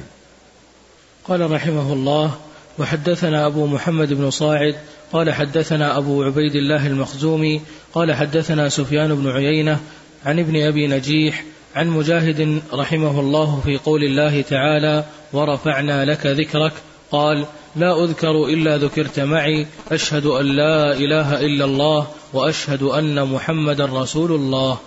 قال 1.28 1.52
رحمه 1.52 1.94
الله 1.94 2.32
وحدثنا 2.80 3.46
أبو 3.46 3.66
محمد 3.66 4.14
بن 4.14 4.30
صاعد 4.30 4.76
قال 5.16 5.34
حدثنا 5.34 5.98
أبو 5.98 6.24
عبيد 6.24 6.56
الله 6.56 6.88
المخزومي 6.88 7.62
قال 7.94 8.14
حدثنا 8.14 8.70
سفيان 8.70 9.16
بن 9.16 9.30
عيينة 9.30 9.80
عن 10.26 10.40
ابن 10.40 10.62
أبي 10.62 10.88
نجيح 10.88 11.44
عن 11.76 11.88
مجاهد 11.88 12.62
رحمه 12.74 13.20
الله 13.20 13.62
في 13.66 13.78
قول 13.78 14.04
الله 14.04 14.42
تعالى 14.42 15.06
ورفعنا 15.34 16.06
لك 16.06 16.26
ذكرك 16.26 16.74
قال 17.12 17.46
لا 17.76 18.04
أذكر 18.04 18.46
إلا 18.46 18.78
ذكرت 18.78 19.20
معي 19.20 19.68
أشهد 19.92 20.26
أن 20.26 20.46
لا 20.46 20.94
إله 20.94 21.46
إلا 21.46 21.66
الله 21.66 22.08
وأشهد 22.34 22.84
أن 22.84 23.28
محمدا 23.28 23.86
رسول 23.86 24.32
الله 24.32 24.78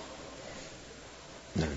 نعم. 1.55 1.69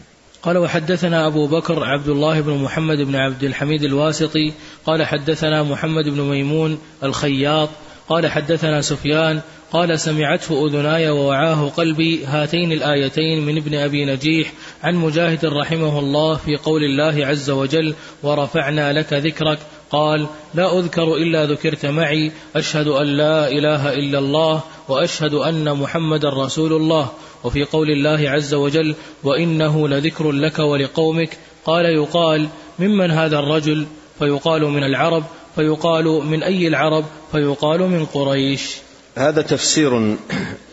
قال 0.42 0.58
وحدثنا 0.58 1.26
أبو 1.26 1.46
بكر 1.46 1.84
عبد 1.84 2.08
الله 2.08 2.40
بن 2.40 2.52
محمد 2.52 2.98
بن 2.98 3.16
عبد 3.16 3.44
الحميد 3.44 3.82
الواسطي 3.82 4.52
قال 4.86 5.06
حدثنا 5.06 5.62
محمد 5.62 6.08
بن 6.08 6.20
ميمون 6.20 6.78
الخياط 7.02 7.68
قال 8.12 8.27
حدثنا 8.31 8.81
سفيان 8.81 9.40
قال 9.72 10.01
سمعته 10.01 10.66
أذناي 10.66 11.11
ووعاه 11.11 11.68
قلبي 11.68 12.25
هاتين 12.25 12.72
الآيتين 12.72 13.46
من 13.46 13.57
ابن 13.57 13.75
أبي 13.75 14.05
نجيح 14.05 14.53
عن 14.83 14.94
مجاهد 14.94 15.46
رحمه 15.46 15.98
الله 15.98 16.37
في 16.37 16.57
قول 16.57 16.85
الله 16.85 17.27
عز 17.27 17.51
وجل 17.51 17.94
ورفعنا 18.22 18.92
لك 18.92 19.12
ذكرك. 19.12 19.59
قال 19.90 20.27
لا 20.55 20.79
أذكر 20.79 21.14
إلا 21.14 21.46
ذكرت 21.46 21.87
معي 21.87 22.33
أشهد 22.57 22.88
أن 22.88 23.07
لا 23.07 23.48
إله 23.48 23.92
إلا 23.92 24.18
الله 24.18 24.62
وأشهد 24.88 25.35
أن 25.35 25.77
محمدا 25.77 26.29
رسول 26.29 26.72
الله. 26.72 27.11
وفي 27.44 27.64
قول 27.64 27.90
الله 27.90 28.31
عز 28.31 28.55
وجل 28.55 28.94
وإنه 29.25 29.88
لذكر 29.88 30.33
لك 30.33 30.59
ولقومك. 30.59 31.38
قال 31.64 31.85
يقال 31.85 32.48
ممن 32.79 33.11
هذا 33.11 33.38
الرجل؟ 33.38 33.87
فيقال 34.18 34.62
من 34.62 34.85
العرب 34.85 35.25
فيقال 35.56 36.04
من 36.04 36.42
أي 36.42 36.68
العرب؟ 36.68 37.04
فيقال 37.32 37.80
من 37.80 38.06
قريش. 38.06 38.76
هذا 39.16 39.42
تفسير 39.42 40.16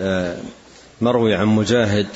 آه، 0.01 0.37
مروي 1.01 1.35
عن 1.35 1.45
مجاهد 1.47 2.07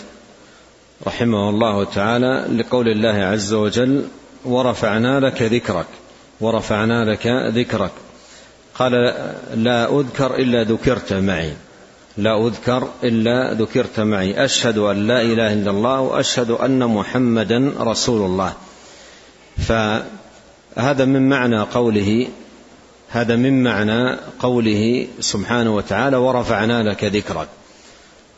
رحمه 1.08 1.50
الله 1.50 1.84
تعالى 1.84 2.46
لقول 2.58 2.88
الله 2.88 3.24
عز 3.24 3.54
وجل 3.54 4.06
ورفعنا 4.46 5.20
لك 5.20 5.42
ذكرك 5.42 5.86
ورفعنا 6.42 7.12
لك 7.12 7.28
ذكرك. 7.28 7.92
قال 8.76 8.92
لا 9.56 10.00
أذكر 10.00 10.36
إلا 10.36 10.64
ذكرت 10.64 11.14
معي 11.14 11.54
لا 12.18 12.48
أذكر 12.48 12.88
إلا 13.04 13.54
ذكرت 13.54 14.00
معي. 14.00 14.46
أشهد 14.46 14.78
أن 14.78 15.08
لا 15.08 15.22
إله 15.22 15.54
إلا 15.54 15.72
الله 15.72 16.00
وأشهد 16.02 16.52
أن 16.52 16.88
محمدا 16.88 17.74
رسول 17.80 18.26
الله. 18.26 18.54
فهذا 19.58 21.06
من 21.06 21.30
معنى 21.30 21.60
قوله 21.60 22.28
هذا 23.14 23.36
من 23.36 23.64
معنى 23.64 24.16
قوله 24.40 25.08
سبحانه 25.20 25.76
وتعالى 25.76 26.18
ورفعنا 26.18 26.84
لك 26.84 27.04
ذكرك 27.04 27.48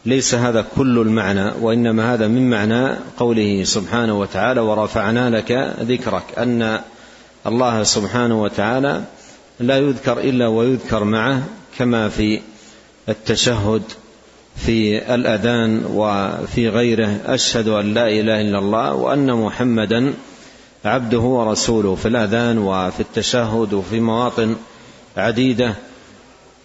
ليس 0.05 0.33
هذا 0.35 0.65
كل 0.75 0.99
المعنى 0.99 1.51
وإنما 1.61 2.13
هذا 2.13 2.27
من 2.27 2.49
معنى 2.49 2.95
قوله 3.17 3.63
سبحانه 3.63 4.19
وتعالى 4.19 4.61
ورفعنا 4.61 5.29
لك 5.29 5.75
ذكرك 5.81 6.23
أن 6.37 6.79
الله 7.47 7.83
سبحانه 7.83 8.41
وتعالى 8.41 9.03
لا 9.59 9.77
يذكر 9.77 10.19
إلا 10.19 10.47
ويذكر 10.47 11.03
معه 11.03 11.43
كما 11.77 12.09
في 12.09 12.41
التشهد 13.09 13.83
في 14.55 15.13
الأذان 15.15 15.85
وفي 15.85 16.69
غيره 16.69 17.19
أشهد 17.25 17.67
أن 17.67 17.93
لا 17.93 18.09
إله 18.09 18.41
إلا 18.41 18.59
الله 18.59 18.93
وأن 18.93 19.33
محمدا 19.33 20.13
عبده 20.85 21.19
ورسوله 21.19 21.95
في 21.95 22.07
الآذان 22.07 22.57
وفي 22.57 22.99
التشهد 22.99 23.73
وفي 23.73 23.99
مواطن 23.99 24.55
عديدة. 25.17 25.75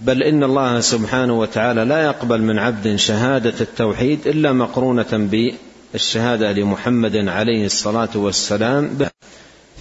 بل 0.00 0.22
إن 0.22 0.44
الله 0.44 0.80
سبحانه 0.80 1.38
وتعالى 1.38 1.84
لا 1.84 2.04
يقبل 2.04 2.42
من 2.42 2.58
عبد 2.58 2.96
شهادة 2.96 3.54
التوحيد 3.60 4.26
إلا 4.26 4.52
مقرونة 4.52 5.28
بالشهادة 5.92 6.52
لمحمد 6.52 7.28
عليه 7.28 7.66
الصلاة 7.66 8.08
والسلام. 8.14 8.98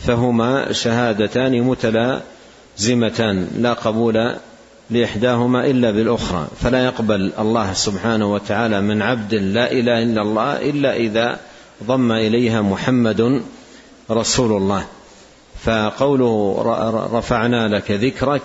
فهما 0.08 0.71
شهادتان 0.71 1.62
متلازمتان 1.62 3.47
لا 3.58 3.73
قبول 3.73 4.36
لإحداهما 4.89 5.65
إلا 5.65 5.91
بالأخرى. 5.91 6.47
فلا 6.62 6.86
يقبل 6.86 7.32
الله 7.39 7.73
سبحانه 7.73 8.34
وتعالى 8.34 8.82
من 8.82 9.02
عبد 9.02 9.34
لا 9.36 9.71
إله 9.71 10.04
إلا 10.04 10.21
الله 10.21 10.69
إلا 10.69 10.95
إذا 10.95 11.39
ضم 11.84 12.12
إليها 12.12 12.62
محمد 12.62 13.41
رسول 14.11 14.57
الله. 14.57 14.85
فقوله 15.63 16.61
رفعنا 17.13 17.67
لك 17.67 17.91
ذكرك 17.91 18.41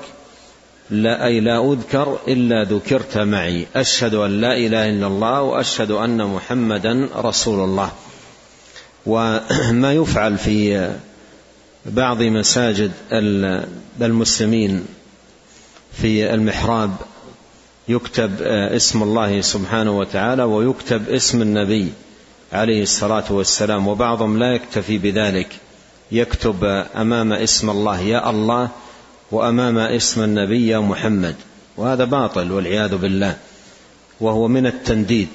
لا 0.90 1.27
أي 1.27 1.40
لا 1.40 1.72
أذكر 1.72 2.18
إلا 2.29 2.64
ذكرت 2.64 3.18
معي. 3.18 3.66
أشهد 3.77 4.14
أن 4.14 4.40
لا 4.40 4.57
إله 4.57 4.88
إلا 4.90 5.07
الله 5.07 5.42
وأشهد 5.42 5.90
أن 5.90 6.27
محمدا 6.27 7.09
رسول 7.16 7.64
الله. 7.64 7.90
وما 9.07 9.92
يفعل 9.92 10.38
في 10.38 10.90
بعض 11.87 12.22
مساجد 12.22 12.92
المسلمين 14.00 14.87
في 15.92 16.35
المحراب 16.35 16.90
يكتب 17.88 18.42
اسم 18.42 19.03
الله 19.03 19.40
سبحانه 19.40 19.98
وتعالى 19.98 20.42
ويكتب 20.42 21.09
اسم 21.09 21.42
النبي. 21.42 21.92
عليه 22.55 22.83
الصلاة 22.83 23.25
والسلام 23.31 23.88
وبعضهم 23.88 24.38
لا 24.38 24.55
يكتفي 24.55 24.99
بذلك. 24.99 25.49
يكتب 26.12 26.64
أمام 26.97 27.33
اسم 27.33 27.71
الله 27.71 28.01
يا 28.01 28.31
الله 28.31 28.69
وأمام 29.31 29.79
اسم 29.79 30.23
النبي 30.23 30.69
يا 30.69 30.79
محمد. 30.79 31.35
وهذا 31.77 32.05
باطل 32.05 32.53
والعياذ 32.53 32.97
بالله. 32.97 33.37
وهو 34.21 34.49
من 34.49 34.67
التنديد 34.67 35.29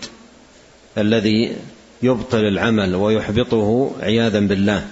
الذي 0.98 1.56
يبطل 2.02 2.48
العمل 2.48 2.96
ويحبطه 2.96 3.92
عياذا 4.02 4.40
بالله. 4.40 4.88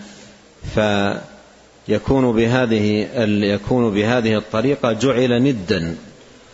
فيكون 0.75 2.31
بهذه 2.31 3.07
يكون 3.43 3.93
بهذه 3.93 4.37
الطريقة 4.37 4.91
جعل 4.93 5.43
ندا 5.43 5.95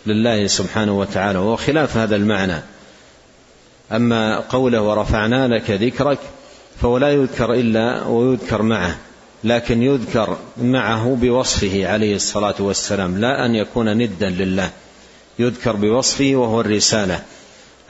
لله 0.06 0.46
سبحانه 0.46 0.98
وتعالى 0.98 1.38
وهو 1.38 1.56
خلاف 1.56 1.96
هذا 1.96 2.16
المعنى. 2.16 2.62
أما 3.92 4.40
قوله 4.40 4.82
ورفعنا 4.82 5.48
لك 5.48 5.70
ذكرك 5.70 6.18
فهو 6.82 6.98
لا 6.98 7.10
يذكر 7.10 7.54
إلا 7.54 8.06
ويذكر 8.06 8.62
معه 8.62 8.98
لكن 9.44 9.82
يذكر 9.82 10.36
معه 10.62 11.16
بوصفه 11.20 11.88
عليه 11.88 12.16
الصلاة 12.16 12.54
والسلام 12.58 13.18
لا 13.18 13.46
أن 13.46 13.54
يكون 13.54 13.96
ندا 13.96 14.28
لله 14.30 14.70
يذكر 15.38 15.76
بوصفه 15.76 16.32
وهو 16.34 16.60
الرسالة. 16.60 17.22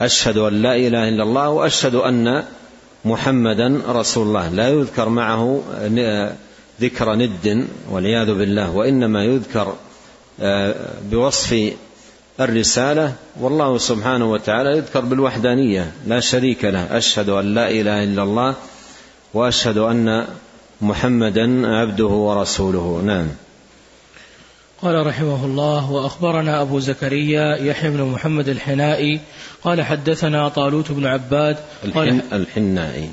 أشهد 0.01 0.37
أن 0.37 0.61
لا 0.61 0.75
إله 0.75 1.09
إلا 1.09 1.23
الله 1.23 1.49
وأشهد 1.49 1.95
أن 1.95 2.43
محمدا 3.05 3.81
رسول 3.87 4.27
الله. 4.27 4.49
لا 4.49 4.69
يذكر 4.69 5.09
معه 5.09 5.61
ذكر 6.81 7.15
ند 7.15 7.67
والعياذ 7.91 8.33
بالله 8.33 8.71
وإنما 8.71 9.23
يذكر 9.23 9.75
آه، 10.41 10.75
بوصف 11.11 11.73
الرسالة 12.39 13.13
والله 13.39 13.77
سبحانه 13.77 14.31
وتعالى 14.31 14.77
يذكر 14.77 14.99
بالوحدانية 14.99 15.91
لا 16.07 16.19
شريك 16.19 16.65
له 16.65 16.97
أشهد 16.97 17.29
أن 17.29 17.53
لا 17.53 17.69
إله 17.69 18.03
إلا 18.03 18.23
الله 18.23 18.55
وأشهد 19.33 19.77
أن 19.77 20.27
محمدا 20.81 21.67
عبده 21.67 22.05
ورسوله. 22.05 23.01
نعم. 23.05 23.27
قال 24.81 25.07
رحمه 25.07 25.45
الله 25.45 25.91
وأخبرنا 25.91 26.61
أبو 26.61 26.79
زكريا 26.79 27.55
يحيى 27.55 27.89
بن 27.89 28.01
محمد 28.03 28.49
الحنائي 28.49 29.19
قال 29.63 29.81
حدثنا 29.81 30.49
طالوت 30.49 30.91
بن 30.91 31.05
عباد 31.05 31.57
قال 31.93 32.21
الحنائي. 32.33 33.09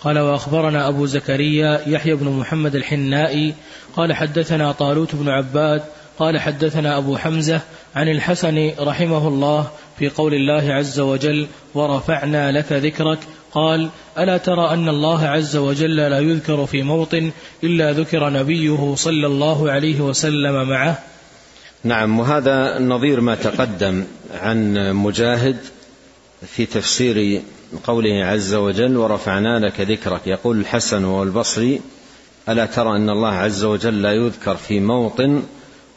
قال 0.00 0.18
وأخبرنا 0.18 0.88
أبو 0.88 1.06
زكريا 1.06 1.82
يحيى 1.86 2.14
بن 2.14 2.28
محمد 2.28 2.74
الحنائي 2.74 3.54
قال 3.96 4.12
حدثنا 4.12 4.72
طالوت 4.72 5.14
بن 5.14 5.28
عباد 5.28 5.82
قال 6.18 6.40
حدثنا 6.40 6.98
أبو 6.98 7.16
حمزة 7.16 7.60
عن 7.98 8.08
الحسن 8.08 8.70
رحمه 8.80 9.28
الله 9.28 9.70
في 9.98 10.08
قول 10.08 10.34
الله 10.34 10.72
عز 10.72 11.00
وجل 11.00 11.46
ورفعنا 11.74 12.52
لك 12.52 12.72
ذكرك 12.72 13.18
قال 13.52 13.90
ألا 14.18 14.36
ترى 14.36 14.70
أن 14.70 14.88
الله 14.88 15.26
عز 15.26 15.56
وجل 15.56 15.96
لا 15.96 16.18
يذكر 16.18 16.66
في 16.66 16.82
موطن 16.82 17.30
إلا 17.64 17.92
ذكر 17.92 18.30
نبيه 18.30 18.94
صلى 18.94 19.26
الله 19.26 19.70
عليه 19.70 20.00
وسلم 20.00 20.68
معه 20.68 20.98
نعم 21.84 22.20
وهذا 22.20 22.78
نظير 22.78 23.20
ما 23.20 23.34
تقدم 23.34 24.04
عن 24.42 24.92
مجاهد 24.94 25.56
في 26.46 26.66
تفسير 26.66 27.42
قوله 27.84 28.24
عز 28.24 28.54
وجل 28.54 28.96
ورفعنا 28.96 29.58
لك 29.58 29.80
ذكرك 29.80 30.26
يقول 30.26 30.58
الحسن 30.58 31.04
والبصري 31.04 31.80
ألا 32.48 32.66
ترى 32.66 32.96
أن 32.96 33.10
الله 33.10 33.32
عز 33.32 33.64
وجل 33.64 34.02
لا 34.02 34.12
يذكر 34.12 34.56
في 34.56 34.80
موطن 34.80 35.42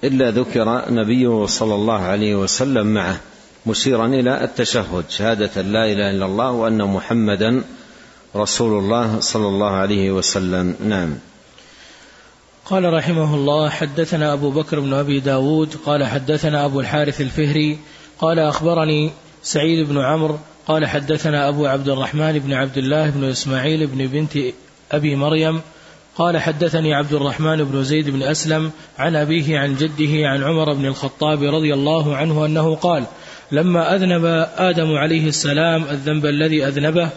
إلا 0.03 0.31
ذكر 0.31 0.91
نبيه 0.91 1.45
صلى 1.45 1.75
الله 1.75 1.99
عليه 1.99 2.35
وسلم 2.35 2.87
معه 2.87 3.19
مشيرا 3.65 4.05
إلى 4.05 4.43
التشهد 4.43 5.03
شهادة 5.09 5.61
لا 5.61 5.85
إله 5.85 6.11
إلا 6.11 6.25
الله 6.25 6.51
وأن 6.51 6.83
محمدا 6.83 7.63
رسول 8.35 8.79
الله 8.79 9.19
صلى 9.19 9.47
الله 9.47 9.71
عليه 9.71 10.11
وسلم. 10.11 10.75
نعم. 10.85 11.17
قال 12.65 12.93
رحمه 12.93 13.35
الله 13.35 13.69
حدثنا 13.69 14.33
أبو 14.33 14.49
بكر 14.49 14.79
بن 14.79 14.93
أبي 14.93 15.19
داود 15.19 15.75
قال 15.85 16.05
حدثنا 16.05 16.65
أبو 16.65 16.79
الحارث 16.79 17.21
الفهري 17.21 17.77
قال 18.19 18.39
أخبرني 18.39 19.11
سعيد 19.43 19.87
بن 19.87 19.97
عمرو 19.97 20.37
قال 20.67 20.87
حدثنا 20.87 21.49
أبو 21.49 21.65
عبد 21.65 21.89
الرحمن 21.89 22.39
بن 22.39 22.53
عبد 22.53 22.77
الله 22.77 23.09
بن 23.09 23.23
إسماعيل 23.23 23.87
بن 23.87 24.07
بنت 24.07 24.37
أبي 24.91 25.15
مريم 25.15 25.61
قال 26.17 26.37
حدثني 26.37 26.93
عبد 26.93 27.13
الرحمن 27.13 27.63
بن 27.63 27.83
زيد 27.83 28.09
بن 28.09 28.23
أسلم 28.23 28.71
عن 28.99 29.15
أبيه 29.15 29.59
عن 29.59 29.75
جده 29.75 30.27
عن 30.27 30.43
عمر 30.43 30.73
بن 30.73 30.85
الخطاب 30.85 31.43
رضي 31.43 31.73
الله 31.73 32.15
عنه 32.15 32.45
أنه 32.45 32.75
قال 32.75 33.03
لما 33.51 33.95
أذنب 33.95 34.25
آدم 34.57 34.91
عليه 34.91 35.27
السلام 35.27 35.83
الذنب 35.83 36.25
الذي 36.25 36.67
أذنبه 36.67 37.09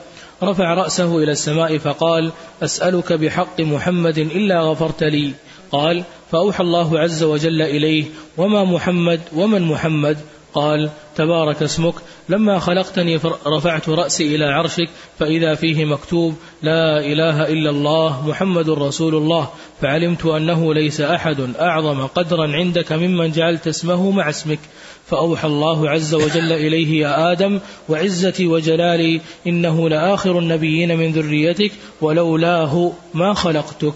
رفع 0.42 0.74
رأسه 0.74 1.18
إلى 1.18 1.32
السماء 1.32 1.78
فقال 1.78 2.32
أسألك 2.62 3.12
بحق 3.12 3.60
محمد 3.60 4.18
إلا 4.18 4.60
غفرت 4.60 5.02
لي. 5.02 5.32
قال 5.72 6.04
فأوحى 6.30 6.64
الله 6.64 6.98
عز 6.98 7.22
وجل 7.22 7.62
إليه 7.62 8.04
وما 8.36 8.64
محمد 8.64 9.20
ومن 9.32 9.62
محمد 9.62 10.18
قال 10.54 10.90
تبارك 11.16 11.62
اسمك 11.62 11.94
لما 12.28 12.58
خلقتني 12.58 13.20
رفعت 13.46 13.88
رأسي 13.88 14.34
إلى 14.34 14.44
عرشك 14.44 14.88
فإذا 15.18 15.54
فيه 15.54 15.84
مكتوب 15.84 16.34
لا 16.62 16.98
إله 16.98 17.48
إلا 17.48 17.70
الله 17.70 18.28
محمد 18.28 18.70
رسول 18.70 19.14
الله 19.14 19.48
فعلمت 19.80 20.26
أنه 20.26 20.74
ليس 20.74 21.00
أحد 21.00 21.54
أعظم 21.60 22.06
قدرا 22.06 22.52
عندك 22.52 22.92
ممن 22.92 23.32
جعلت 23.32 23.66
اسمه 23.68 24.10
مع 24.10 24.30
اسمك. 24.30 24.58
فأوحى 25.06 25.48
الله 25.48 25.90
عز 25.90 26.14
وجل 26.14 26.52
إليه 26.52 27.00
يا 27.00 27.32
آدم 27.32 27.60
وعزتي 27.88 28.46
وجلالي 28.46 29.20
إنه 29.46 29.88
لآخر 29.88 30.38
النبيين 30.38 30.98
من 30.98 31.12
ذريتك 31.12 31.72
ولولاه 32.00 32.92
ما 33.14 33.34
خلقتك. 33.34 33.94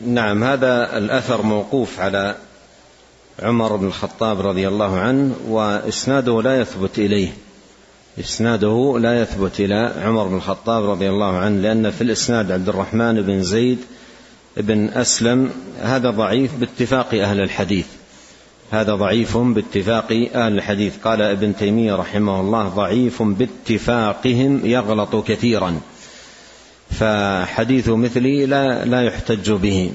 نعم 0.00 0.44
هذا 0.44 0.98
الأثر 0.98 1.42
موقوف 1.42 2.00
على 2.00 2.34
عمر 3.42 3.76
بن 3.76 3.86
الخطاب 3.86 4.40
رضي 4.40 4.68
الله 4.68 4.98
عنه 4.98 5.34
وإسناده 5.48 6.42
لا 6.42 6.60
يثبت 6.60 6.98
إليه. 6.98 7.28
إسناده 8.20 8.98
لا 8.98 9.22
يثبت 9.22 9.60
إلى 9.60 9.92
عمر 10.02 10.26
بن 10.26 10.36
الخطاب 10.36 10.90
رضي 10.90 11.10
الله 11.10 11.36
عنه 11.36 11.60
لأن 11.60 11.90
في 11.90 12.04
الإسناد 12.04 12.52
عبد 12.52 12.68
الرحمن 12.68 13.22
بن 13.22 13.42
زيد 13.42 13.78
بن 14.56 14.88
أسلم 14.88 15.50
هذا 15.82 16.10
ضعيف 16.10 16.54
باتفاق 16.54 17.14
أهل 17.14 17.40
الحديث. 17.40 17.86
هذا 18.70 18.94
ضعيف 18.94 19.36
باتفاق 19.36 20.28
أهل 20.34 20.52
الحديث. 20.52 20.94
قال 21.04 21.22
ابن 21.22 21.56
تيمية 21.56 21.94
رحمه 21.94 22.40
الله 22.40 22.68
ضعيف 22.68 23.22
باتفاقهم 23.22 24.66
يغلط 24.66 25.16
كثيرا. 25.16 25.80
فحديث 26.90 27.88
مثلي 27.88 28.46
لا 28.46 28.84
لا 28.84 29.02
يحتج 29.02 29.50
به 29.50 29.92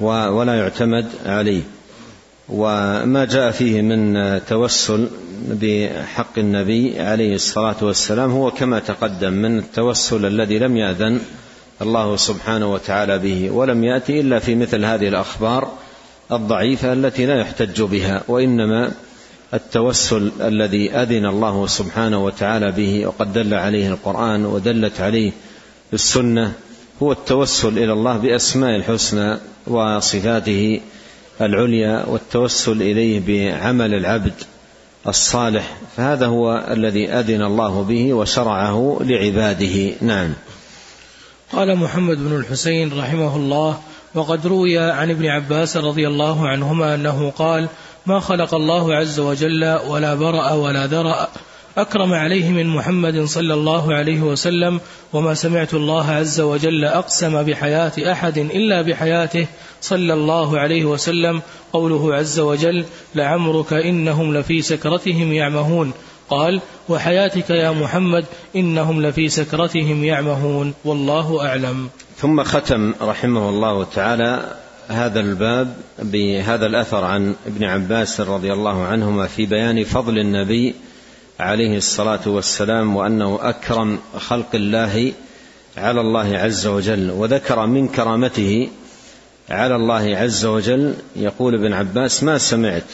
ولا 0.00 0.54
يعتمد 0.54 1.06
عليه. 1.26 1.62
وما 2.48 3.24
جاء 3.24 3.50
فيه 3.50 3.82
من 3.82 4.40
توسل 4.46 5.08
بحق 5.48 6.38
النبي 6.38 7.00
عليه 7.00 7.34
الصلاة 7.34 7.76
والسلام 7.82 8.30
هو 8.30 8.50
كما 8.50 8.78
تقدم 8.78 9.32
من 9.32 9.58
التوسل 9.58 10.26
الذي 10.26 10.58
لم 10.58 10.76
يأذن 10.76 11.20
الله 11.82 12.16
سبحانه 12.16 12.72
وتعالى 12.72 13.18
به 13.18 13.50
ولم 13.50 13.84
يأتي 13.84 14.20
إلا 14.20 14.38
في 14.38 14.54
مثل 14.54 14.84
هذه 14.84 15.08
الأخبار 15.08 15.72
الضعيفة 16.32 16.92
التي 16.92 17.26
لا 17.26 17.40
يحتج 17.40 17.82
بها 17.82 18.22
وإنما 18.28 18.92
التوسل 19.54 20.32
الذي 20.40 20.90
أذن 20.90 21.26
الله 21.26 21.66
سبحانه 21.66 22.24
وتعالى 22.24 22.72
به 22.72 23.06
وقد 23.06 23.32
دل 23.32 23.54
عليه 23.54 23.88
القرآن 23.88 24.44
ودلت 24.44 25.00
عليه 25.00 25.32
السنة 25.92 26.52
هو 27.02 27.12
التوسل 27.12 27.78
إلى 27.78 27.92
الله 27.92 28.16
بأسماء 28.16 28.76
الحسنى 28.76 29.38
وصفاته 29.66 30.80
العليا 31.40 32.04
والتوسل 32.06 32.82
إليه 32.82 33.20
بعمل 33.26 33.94
العبد 33.94 34.34
الصالح 35.08 35.76
فهذا 35.96 36.26
هو 36.26 36.66
الذي 36.70 37.08
أذن 37.08 37.42
الله 37.42 37.82
به 37.82 38.14
وشرعه 38.14 38.98
لعباده. 39.00 39.92
نعم. 40.00 40.32
قال 41.52 41.76
محمد 41.76 42.18
بن 42.18 42.36
الحسين 42.36 42.98
رحمه 42.98 43.36
الله 43.36 43.80
وقد 44.14 44.46
روي 44.46 44.78
عن 44.78 45.10
ابن 45.10 45.26
عباس 45.26 45.76
رضي 45.76 46.08
الله 46.08 46.48
عنهما 46.48 46.94
أنه 46.94 47.30
قال 47.30 47.68
ما 48.06 48.20
خلق 48.20 48.54
الله 48.54 48.94
عز 48.94 49.20
وجل 49.20 49.78
ولا 49.88 50.14
برأ 50.14 50.52
ولا 50.52 50.86
ذرأ 50.86 51.28
أكرم 51.76 52.14
عليه 52.14 52.50
من 52.50 52.66
محمد 52.66 53.24
صلى 53.24 53.54
الله 53.54 53.94
عليه 53.94 54.20
وسلم 54.20 54.80
وما 55.12 55.34
سمعت 55.34 55.74
الله 55.74 56.10
عز 56.10 56.40
وجل 56.40 56.84
أقسم 56.84 57.42
بحياة 57.42 57.92
أحد 58.12 58.38
إلا 58.38 58.82
بحياته 58.82 59.46
صلى 59.80 60.14
الله 60.14 60.58
عليه 60.58 60.84
وسلم. 60.84 61.42
قوله 61.72 62.14
عز 62.14 62.40
وجل 62.40 62.84
لعمرك 63.14 63.72
إنهم 63.72 64.36
لفي 64.36 64.62
سكرتهم 64.62 65.32
يعمهون. 65.32 65.92
قال 66.30 66.60
وحياتك 66.88 67.50
يا 67.50 67.70
محمد 67.70 68.24
إنهم 68.56 69.02
لفي 69.02 69.28
سكرتهم 69.28 70.04
يعمهون. 70.04 70.74
والله 70.84 71.46
أعلم. 71.46 71.88
ثم 72.16 72.42
ختم 72.42 72.94
رحمه 73.02 73.48
الله 73.48 73.84
تعالى 73.84 74.56
هذا 74.88 75.20
الباب 75.20 75.76
بهذا 76.02 76.66
الأثر 76.66 77.04
عن 77.04 77.34
ابن 77.46 77.64
عباس 77.64 78.20
رضي 78.20 78.52
الله 78.52 78.84
عنهما 78.84 79.26
في 79.26 79.46
بيان 79.46 79.84
فضل 79.84 80.18
النبي 80.18 80.74
عليه 81.40 81.76
الصلاة 81.76 82.20
والسلام 82.26 82.96
وأنه 82.96 83.38
أكرم 83.42 83.98
خلق 84.18 84.54
الله 84.54 85.12
على 85.76 86.00
الله 86.00 86.38
عز 86.38 86.66
وجل 86.66 87.10
وذكر 87.10 87.66
من 87.66 87.88
كرامته 87.88 88.68
على 89.50 89.76
الله 89.76 90.16
عز 90.16 90.44
وجل. 90.44 90.94
يقول 91.16 91.54
ابن 91.54 91.72
عباس 91.72 92.22
ما 92.22 92.38
سمعت 92.38 92.84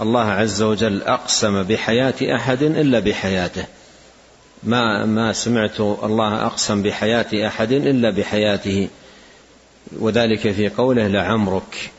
الله 0.00 0.24
عز 0.24 0.62
وجل 0.62 1.02
أقسم 1.02 1.62
بحياة 1.62 2.36
أحد 2.36 2.62
إلا 2.62 2.98
بحياته. 2.98 3.64
ما 4.62 5.04
ما 5.04 5.32
سمعت 5.32 5.80
الله 5.80 6.46
أقسم 6.46 6.82
بحياة 6.82 7.46
أحد 7.46 7.72
إلا 7.72 8.10
بحياته. 8.10 8.88
وذلك 9.98 10.52
في 10.52 10.68
قوله 10.68 11.08
لعمرك 11.08 11.90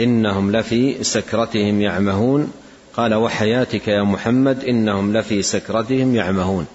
إنهم 0.00 0.56
لفي 0.56 1.04
سكرتهم 1.04 1.80
يعمهون 1.80 2.52
قال 2.96 3.14
وحياتك 3.14 3.88
يا 3.88 4.02
محمد 4.02 4.64
إنهم 4.64 5.16
لفي 5.16 5.42
سكرتهم 5.42 6.14
يعمهون. 6.14 6.66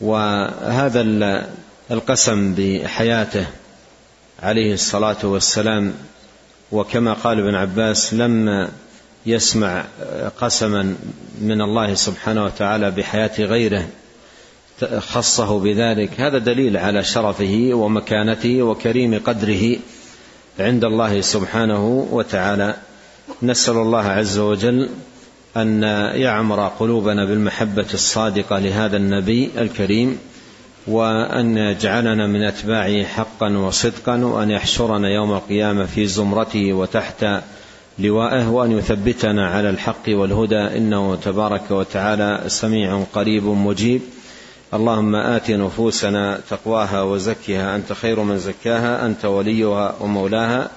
وهذا 0.00 1.00
القسم 1.90 2.54
بحياته 2.54 3.46
عليه 4.42 4.74
الصلاة 4.74 5.16
والسلام. 5.22 5.94
وكما 6.72 7.12
قال 7.12 7.38
ابن 7.38 7.54
عباس 7.54 8.14
لم 8.14 8.68
يسمع 9.26 9.84
قسما 10.40 10.96
من 11.40 11.60
الله 11.60 11.94
سبحانه 11.94 12.44
وتعالى 12.44 12.90
بحياة 12.90 13.40
غيره 13.40 13.88
خصه 14.98 15.58
بذلك. 15.58 16.20
هذا 16.20 16.38
دليل 16.38 16.76
على 16.76 17.04
شرفه 17.04 17.70
ومكانته 17.72 18.62
وكريم 18.62 19.20
قدره 19.24 19.76
عند 20.60 20.84
الله 20.84 21.20
سبحانه 21.20 22.08
وتعالى. 22.10 22.74
نسأل 23.42 23.76
الله 23.76 24.04
عز 24.04 24.38
وجل 24.38 24.88
أن 25.62 25.82
يعمر 26.14 26.68
قلوبنا 26.68 27.24
بالمحبة 27.24 27.86
الصادقة 27.94 28.58
لهذا 28.58 28.96
النبي 28.96 29.50
الكريم 29.58 30.18
وأن 30.86 31.58
يجعلنا 31.58 32.26
من 32.26 32.42
أتباعه 32.42 33.04
حقا 33.04 33.56
وصدقا 33.56 34.24
وأن 34.24 34.50
يحشرنا 34.50 35.08
يوم 35.08 35.32
القيامة 35.32 35.86
في 35.86 36.06
زمرته 36.06 36.72
وتحت 36.72 37.26
لوائه 37.98 38.48
وأن 38.48 38.72
يثبتنا 38.72 39.48
على 39.48 39.70
الحق 39.70 40.08
والهدى. 40.08 40.78
إنه 40.78 41.16
تبارك 41.24 41.70
وتعالى 41.70 42.44
سميع 42.46 43.02
قريب 43.14 43.44
مجيب. 43.44 44.00
اللهم 44.74 45.14
آت 45.14 45.50
نفوسنا 45.50 46.40
تقواها 46.50 47.02
وزكها. 47.02 47.76
أنت 47.76 47.92
خير 47.92 48.20
من 48.22 48.38
زكاها 48.38 49.06
أنت 49.06 49.24
وليها 49.24 49.94
ومولاها. 50.00 50.70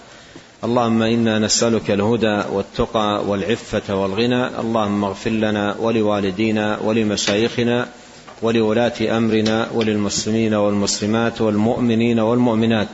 اللهم 0.63 1.01
إنا 1.01 1.39
نسألك 1.39 1.91
الهدى 1.91 2.43
والتقى 2.53 3.23
والعفة 3.27 3.95
والغنى 3.95 4.59
اللهم 4.59 5.03
اغفر 5.03 5.29
لنا 5.29 5.75
ولوالدينا 5.79 6.79
ولمشايخنا 6.79 7.87
ولولاة 8.41 9.17
أمرنا 9.17 9.67
وللمسلمين 9.73 10.53
والمسلمات 10.53 11.41
والمؤمنين 11.41 12.19
والمؤمنات 12.19 12.87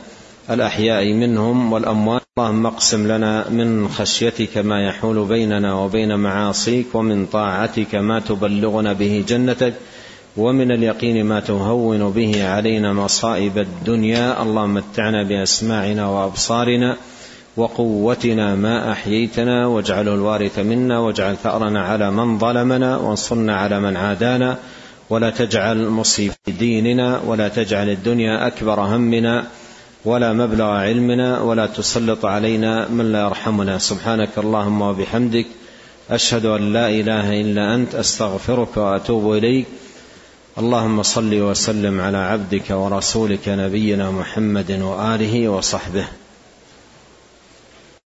الأحياء 0.50 1.12
منهم 1.12 1.72
والأموات. 1.72 2.22
اللهم 2.38 2.66
اقسم 2.66 3.08
لنا 3.08 3.50
من 3.50 3.88
خشيتك 3.88 4.58
ما 4.58 4.88
يحول 4.88 5.24
بيننا 5.24 5.74
وبين 5.74 6.18
معاصيك 6.18 6.94
ومن 6.94 7.26
طاعتك 7.26 7.94
ما 7.94 8.20
تبلغنا 8.20 8.92
به 8.92 9.24
جنتك 9.28 9.74
ومن 10.36 10.72
اليقين 10.72 11.26
ما 11.26 11.40
تهون 11.40 12.10
به 12.10 12.48
علينا 12.48 12.92
مصائب 12.92 13.58
الدنيا. 13.58 14.42
اللهم 14.42 14.74
متعنا 14.74 15.22
بأسماعنا 15.22 16.08
وأبصارنا 16.08 16.96
وقوتنا 17.58 18.54
ما 18.54 18.92
احييتنا 18.92 19.66
واجعله 19.66 20.14
الوارث 20.14 20.58
منا 20.58 20.98
واجعل 20.98 21.36
ثارنا 21.36 21.82
على 21.82 22.10
من 22.10 22.38
ظلمنا 22.38 22.96
وانصرنا 22.96 23.56
على 23.56 23.80
من 23.80 23.96
عادانا 23.96 24.58
ولا 25.10 25.30
تجعل 25.30 25.88
مصيب 25.88 26.32
ديننا 26.46 27.20
ولا 27.26 27.48
تجعل 27.48 27.90
الدنيا 27.90 28.46
اكبر 28.46 28.80
همنا 28.80 29.46
ولا 30.04 30.32
مبلغ 30.32 30.64
علمنا 30.64 31.40
ولا 31.40 31.66
تسلط 31.66 32.24
علينا 32.24 32.88
من 32.88 33.12
لا 33.12 33.20
يرحمنا 33.20 33.78
سبحانك 33.78 34.38
اللهم 34.38 34.82
وبحمدك 34.82 35.46
اشهد 36.10 36.46
ان 36.46 36.72
لا 36.72 36.88
اله 36.88 37.40
الا 37.40 37.74
انت 37.74 37.94
استغفرك 37.94 38.76
واتوب 38.76 39.32
اليك 39.32 39.66
اللهم 40.58 41.02
صل 41.02 41.34
وسلم 41.40 42.00
على 42.00 42.18
عبدك 42.18 42.70
ورسولك 42.70 43.48
نبينا 43.48 44.10
محمد 44.10 44.70
واله 44.72 45.48
وصحبه 45.48 46.04